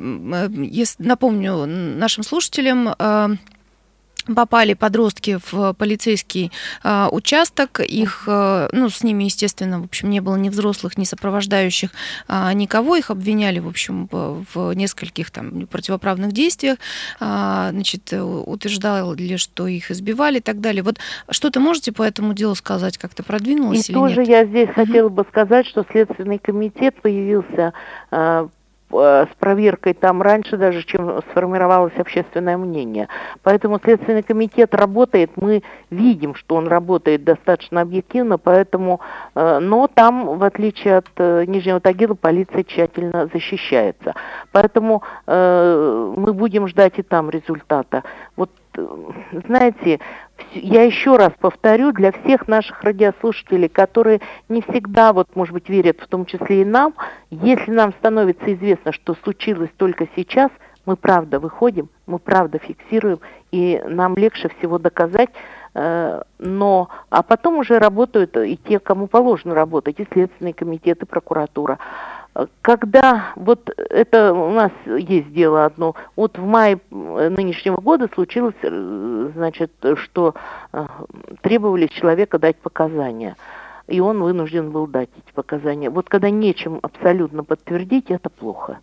напомню 1.00 1.66
нашим 1.66 2.24
слушателям, 2.24 2.94
попали 4.36 4.74
подростки 4.74 5.40
в 5.52 5.74
полицейский 5.74 6.52
э, 6.84 7.08
участок, 7.12 7.80
их, 7.80 8.24
э, 8.28 8.70
ну, 8.72 8.90
с 8.90 9.04
ними, 9.04 9.26
естественно, 9.26 9.82
в 9.82 9.86
общем, 9.86 10.10
не 10.10 10.20
было 10.20 10.36
ни 10.36 10.50
взрослых, 10.50 10.98
ни 10.98 11.04
сопровождающих 11.04 11.92
э, 12.28 12.54
никого, 12.54 12.96
их 12.96 13.12
обвиняли, 13.12 13.60
в 13.60 13.68
общем, 13.68 14.10
в 14.12 14.74
нескольких 14.74 15.32
там 15.32 15.68
противоправных 15.68 16.32
действиях, 16.32 16.78
э, 17.20 17.70
значит, 17.72 18.14
утверждали, 18.14 19.38
что 19.38 19.68
их 19.68 19.92
избивали 19.92 20.38
и 20.38 20.42
так 20.42 20.60
далее. 20.62 20.84
Вот 20.84 20.98
что-то 21.30 21.60
можете 21.60 21.92
по 21.92 22.04
этому 22.04 22.34
делу 22.34 22.56
сказать, 22.56 22.98
как-то 22.98 23.24
продвинулось 23.24 23.90
и 23.90 23.92
или 23.92 24.00
тоже 24.00 24.22
нет? 24.22 24.30
я 24.30 24.46
здесь 24.46 24.70
хотела 24.70 25.10
бы 25.10 25.26
сказать, 25.30 25.68
что 25.68 25.86
Следственный 25.92 26.40
комитет 26.40 27.02
появился 27.02 27.74
э, 28.12 28.24
Э, 28.24 28.48
с 29.02 29.36
проверкой 29.40 29.94
там 29.94 30.22
раньше 30.22 30.58
даже, 30.58 30.84
чем 30.84 31.22
сформировалось 31.32 31.94
общественное 31.98 32.58
мнение. 32.58 33.08
Поэтому 33.42 33.80
Следственный 33.84 34.24
комитет 34.24 34.76
работает, 34.76 35.32
мы 35.36 35.64
видим, 35.90 36.36
что 36.36 36.56
он 36.56 36.68
работает 36.68 37.24
достаточно 37.24 37.82
объективно, 37.82 38.38
поэтому, 38.38 39.00
э, 39.36 39.60
но 39.60 39.88
там, 39.88 40.38
в 40.38 40.44
отличие 40.44 40.98
от 40.98 41.08
э, 41.18 41.46
Нижнего 41.46 41.80
Тагила, 41.80 42.14
полиция 42.14 42.64
тщательно 42.64 43.30
защищается. 43.34 44.14
Поэтому 44.52 45.04
мы 45.26 46.34
будем 46.34 46.68
ждать 46.68 46.94
и 46.98 47.04
там 47.04 47.30
результата. 47.30 48.04
Вот 48.36 48.50
знаете, 49.48 50.00
я 50.54 50.84
еще 50.84 51.16
раз 51.16 51.32
повторю, 51.40 51.92
для 51.92 52.12
всех 52.12 52.48
наших 52.48 52.84
радиослушателей, 52.84 53.70
которые 53.70 54.22
не 54.50 54.62
всегда, 54.62 55.14
вот, 55.14 55.36
может 55.36 55.54
быть, 55.54 55.70
верят 55.70 56.00
в 56.00 56.08
том 56.08 56.26
числе 56.26 56.62
и 56.62 56.66
нам, 56.66 56.94
если 57.30 57.72
нам 57.72 57.94
становится 57.94 58.54
известно, 58.54 58.92
что 58.92 59.16
случилось 59.24 59.70
только 59.78 60.08
сейчас, 60.16 60.50
мы 60.86 60.96
правда 60.96 61.40
выходим, 61.40 61.90
мы 62.08 62.20
правда 62.20 62.60
фиксируем, 62.60 63.20
и 63.52 63.82
нам 63.88 64.16
легче 64.16 64.50
всего 64.58 64.80
доказать, 64.80 65.30
э, 65.74 66.22
но, 66.40 66.90
а 67.10 67.24
потом 67.24 67.58
уже 67.58 67.80
работают 67.80 68.36
и 68.36 68.58
те, 68.58 68.80
кому 68.80 69.08
положено 69.08 69.56
работать, 69.56 70.00
и 70.00 70.08
Следственный 70.12 70.54
комитет, 70.54 71.02
и 71.02 71.06
прокуратура. 71.06 71.80
Когда 72.62 73.34
вот 73.36 73.70
это 73.78 74.34
у 74.34 74.52
нас 74.52 74.72
есть 74.86 75.32
дело 75.34 75.66
одно, 75.66 75.96
вот 76.16 76.38
в 76.38 76.44
мае 76.44 76.80
нынешнего 76.90 77.80
года 77.80 78.10
случилось, 78.12 78.56
э, 78.64 79.30
значит, 79.36 79.72
что 79.96 80.34
э, 80.72 80.86
требовали 81.42 81.86
человека 81.88 82.40
дать 82.40 82.58
показания, 82.58 83.36
и 83.88 84.00
он 84.00 84.24
вынужден 84.24 84.72
был 84.72 84.88
дать 84.88 85.10
эти 85.16 85.34
показания. 85.34 85.92
Вот 85.92 86.10
когда 86.10 86.32
нечем 86.32 86.80
абсолютно 86.82 87.44
подтвердить, 87.44 88.10
это 88.10 88.32
плохо. 88.32 88.80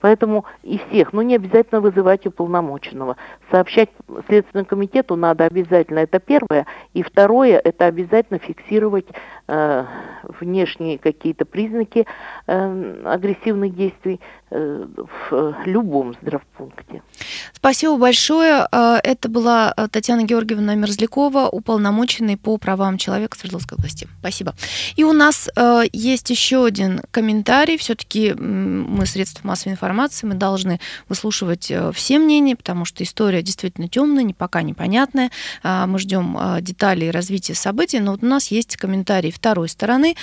Поэтому 0.00 0.44
и 0.62 0.78
всех, 0.78 1.12
но 1.12 1.22
не 1.22 1.34
обязательно 1.34 1.80
вызывать 1.80 2.26
уполномоченного. 2.26 3.16
Сообщать 3.50 3.90
Следственному 4.26 4.66
комитету 4.66 5.16
надо 5.16 5.44
обязательно, 5.44 6.00
это 6.00 6.20
первое. 6.20 6.66
И 6.94 7.02
второе, 7.02 7.58
это 7.58 7.86
обязательно 7.86 8.38
фиксировать 8.38 9.06
э, 9.08 9.14
внешние 9.48 10.98
какие-то 10.98 11.44
признаки 11.44 12.06
э, 12.46 13.02
агрессивных 13.06 13.74
действий 13.74 14.20
э, 14.50 14.86
в 15.30 15.56
любом 15.64 16.14
здравпункте. 16.20 17.02
Спасибо 17.52 17.96
большое. 17.96 18.68
Э, 18.70 18.98
это 19.02 19.28
была 19.28 19.72
э, 19.76 19.88
Татьяна 19.90 20.24
Георгиевна 20.24 20.74
Мерзлякова, 20.74 21.48
уполномоченный 21.48 22.36
по 22.36 22.56
правам 22.58 22.98
человека 22.98 23.38
Свердловской 23.38 23.76
области. 23.76 24.06
Спасибо. 24.20 24.54
И 24.96 25.04
у 25.04 25.12
нас 25.12 25.48
э, 25.56 25.82
есть 25.92 26.30
еще 26.30 26.64
один 26.64 27.00
комментарий. 27.10 27.78
Все-таки 27.78 28.34
мы 28.34 29.06
средства 29.06 29.46
массовой 29.46 29.72
информации, 29.72 30.26
мы 30.26 30.34
должны 30.34 30.78
выслушивать 31.08 31.72
все 31.94 32.18
мнения, 32.18 32.54
потому 32.54 32.84
что 32.84 33.02
история 33.02 33.42
действительно 33.42 33.88
темная, 33.88 34.24
не 34.24 34.34
пока 34.34 34.62
непонятная. 34.62 35.30
Мы 35.62 35.98
ждем 35.98 36.38
деталей 36.60 37.10
развития 37.10 37.54
событий, 37.54 38.00
но 38.00 38.12
вот 38.12 38.22
у 38.22 38.26
нас 38.26 38.48
есть 38.48 38.76
комментарий 38.76 39.30
второй 39.38 39.68
стороны. 39.68 40.16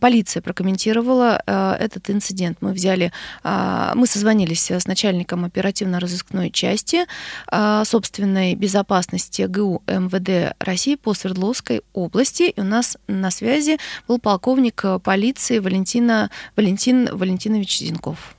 Полиция 0.00 0.42
прокомментировала 0.42 1.42
этот 1.46 2.10
инцидент. 2.10 2.58
Мы 2.60 2.72
взяли, 2.72 3.12
мы 3.44 4.06
созвонились 4.06 4.70
с 4.70 4.86
начальником 4.86 5.44
оперативно-розыскной 5.44 6.50
части 6.50 7.06
а, 7.46 7.84
собственной 7.84 8.54
безопасности 8.54 9.42
ГУ 9.42 9.82
МВД 9.86 10.54
России 10.58 10.96
по 10.96 11.14
Свердловской 11.14 11.82
области. 11.92 12.44
И 12.44 12.60
у 12.60 12.64
нас 12.64 12.96
на 13.06 13.30
связи 13.30 13.78
был 14.06 14.18
полковник 14.18 14.84
полиции 15.02 15.58
Валентина, 15.58 16.30
Валентин 16.56 17.08
Валентинович 17.16 17.78
Зинков. 17.78 18.37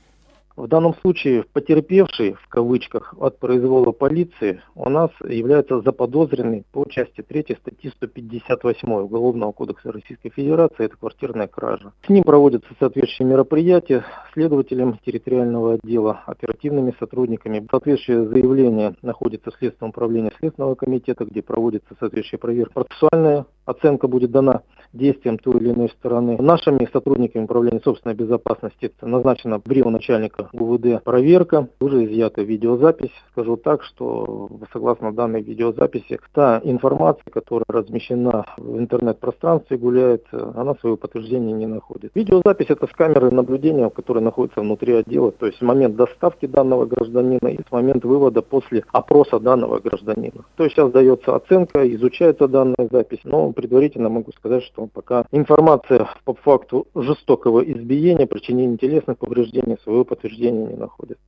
В 0.60 0.68
данном 0.68 0.94
случае 0.96 1.44
потерпевший, 1.54 2.34
в 2.34 2.46
кавычках, 2.48 3.14
от 3.18 3.38
произвола 3.38 3.92
полиции 3.92 4.60
у 4.74 4.90
нас 4.90 5.10
является 5.26 5.80
заподозренный 5.80 6.64
по 6.70 6.84
части 6.84 7.22
3 7.22 7.56
статьи 7.58 7.90
158 7.96 8.92
Уголовного 8.92 9.52
кодекса 9.52 9.90
Российской 9.90 10.28
Федерации, 10.28 10.84
это 10.84 10.98
квартирная 10.98 11.46
кража. 11.46 11.92
С 12.04 12.10
ним 12.10 12.24
проводятся 12.24 12.68
соответствующие 12.78 13.26
мероприятия 13.26 14.04
следователем 14.34 14.98
территориального 15.06 15.78
отдела, 15.82 16.20
оперативными 16.26 16.94
сотрудниками. 16.98 17.66
Соответствующее 17.70 18.28
заявление 18.28 18.94
находится 19.00 19.50
в 19.50 19.54
Следственном 19.54 19.90
управлении 19.90 20.30
Следственного 20.38 20.74
комитета, 20.74 21.24
где 21.24 21.40
проводится 21.40 21.88
соответствующая 21.98 22.36
проверка. 22.36 22.84
Процессуальная 22.84 23.46
оценка 23.70 24.08
будет 24.08 24.30
дана 24.30 24.62
действиям 24.92 25.38
той 25.38 25.60
или 25.60 25.70
иной 25.70 25.88
стороны. 25.90 26.36
Нашими 26.40 26.88
сотрудниками 26.92 27.44
управления 27.44 27.80
собственной 27.84 28.14
безопасности 28.14 28.92
назначена 29.02 29.60
в 29.64 29.70
Рио 29.70 29.90
начальника 29.90 30.48
УВД 30.52 31.02
проверка. 31.04 31.68
Уже 31.80 32.04
изъята 32.06 32.42
видеозапись. 32.42 33.12
Скажу 33.32 33.56
так, 33.56 33.82
что 33.84 34.48
согласно 34.72 35.12
данной 35.12 35.42
видеозаписи, 35.42 36.18
та 36.34 36.60
информация, 36.64 37.30
которая 37.30 37.64
размещена 37.68 38.44
в 38.56 38.78
интернет-пространстве, 38.78 39.76
гуляет, 39.76 40.26
она 40.32 40.74
своего 40.76 40.96
подтверждения 40.96 41.52
не 41.52 41.66
находит. 41.66 42.10
Видеозапись 42.14 42.66
это 42.68 42.86
с 42.86 42.92
камеры 42.92 43.30
наблюдения, 43.30 43.88
которая 43.90 44.24
находится 44.24 44.60
внутри 44.60 44.94
отдела, 44.94 45.30
то 45.30 45.46
есть 45.46 45.60
момент 45.62 45.96
доставки 45.96 46.46
данного 46.46 46.86
гражданина 46.86 47.48
и 47.48 47.58
с 47.62 47.70
момент 47.70 48.04
вывода 48.04 48.42
после 48.42 48.84
опроса 48.92 49.38
данного 49.38 49.78
гражданина. 49.78 50.44
То 50.56 50.64
есть 50.64 50.74
сейчас 50.74 50.90
дается 50.90 51.36
оценка, 51.36 51.88
изучается 51.94 52.48
данная 52.48 52.88
запись, 52.90 53.20
но 53.24 53.52
предварительно 53.60 54.08
могу 54.08 54.32
сказать, 54.32 54.62
что 54.62 54.86
пока 54.86 55.26
информация 55.32 56.08
по 56.24 56.34
факту 56.34 56.86
жестокого 56.94 57.60
избиения, 57.60 58.26
причинения 58.26 58.78
телесных 58.78 59.18
повреждений 59.18 59.76
своего 59.82 60.04
подтверждения 60.04 60.66
не 60.66 60.76
находит. 60.76 61.18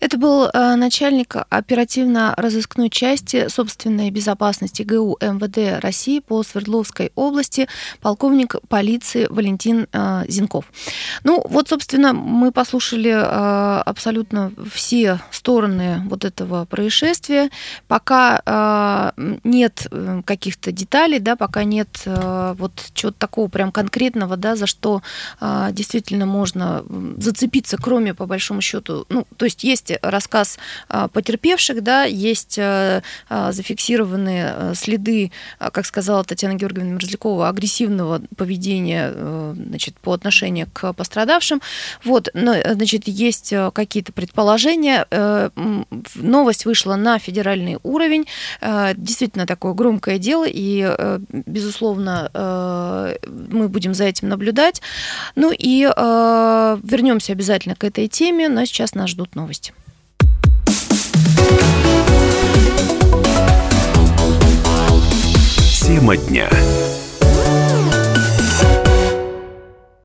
Это 0.00 0.18
был 0.18 0.46
э, 0.46 0.74
начальник 0.76 1.36
оперативно-розыскной 1.48 2.90
части 2.90 3.48
собственной 3.48 4.10
безопасности 4.10 4.82
ГУ 4.82 5.18
МВД 5.20 5.82
России 5.82 6.20
по 6.20 6.42
Свердловской 6.42 7.12
области, 7.14 7.68
полковник 8.00 8.56
полиции 8.68 9.26
Валентин 9.28 9.86
э, 9.92 10.24
Зинков. 10.28 10.64
Ну, 11.24 11.42
вот, 11.48 11.68
собственно, 11.68 12.12
мы 12.12 12.52
послушали 12.52 13.10
э, 13.10 13.82
абсолютно 13.82 14.52
все 14.72 15.20
стороны 15.30 16.02
вот 16.06 16.24
этого 16.24 16.64
происшествия. 16.64 17.50
Пока 17.88 19.12
нет 19.44 19.86
каких-то 20.24 20.72
деталей, 20.72 21.18
да, 21.18 21.36
пока 21.36 21.64
нет 21.64 22.02
вот 22.04 22.72
чего-то 23.02 23.18
такого 23.18 23.48
прям 23.48 23.72
конкретного, 23.72 24.36
да, 24.36 24.56
за 24.56 24.66
что 24.66 25.02
действительно 25.72 26.26
можно 26.26 26.84
зацепиться, 27.18 27.76
кроме, 27.76 28.14
по 28.14 28.26
большому 28.26 28.60
счету, 28.60 29.06
ну, 29.08 29.26
то 29.36 29.44
есть 29.44 29.64
есть 29.64 29.92
рассказ 30.02 30.58
а, 30.88 31.08
потерпевших, 31.08 31.82
да, 31.82 32.04
есть 32.04 32.58
а, 32.58 33.02
а, 33.28 33.52
зафиксированные 33.52 34.74
следы, 34.74 35.32
как 35.58 35.86
сказала 35.86 36.24
Татьяна 36.24 36.54
Георгиевна 36.54 36.92
Мерзлякова, 36.92 37.48
агрессивного 37.48 38.22
поведения 38.36 39.12
значит, 39.54 39.98
по 39.98 40.12
отношению 40.12 40.68
к 40.72 40.92
пострадавшим. 40.92 41.60
Вот, 42.04 42.28
значит, 42.34 43.08
есть 43.08 43.52
какие-то 43.72 44.12
предположения. 44.12 45.06
Э, 45.10 45.50
новость 46.14 46.64
вышла 46.64 46.96
на 46.96 47.18
федеральный 47.18 47.78
уровень. 47.82 48.26
Действительно 48.96 49.46
такое 49.46 49.72
громкое 49.74 50.18
дело, 50.18 50.46
и, 50.48 50.82
э, 50.82 51.18
безусловно, 51.30 52.30
э, 52.32 52.91
мы 53.26 53.68
будем 53.68 53.94
за 53.94 54.04
этим 54.04 54.28
наблюдать. 54.28 54.82
Ну 55.34 55.52
и 55.56 55.84
вернемся 55.84 57.32
обязательно 57.32 57.74
к 57.76 57.84
этой 57.84 58.08
теме, 58.08 58.48
но 58.48 58.64
сейчас 58.64 58.94
нас 58.94 59.10
ждут 59.10 59.34
новости. 59.34 59.72
Тема 65.80 66.16
дня. 66.16 66.48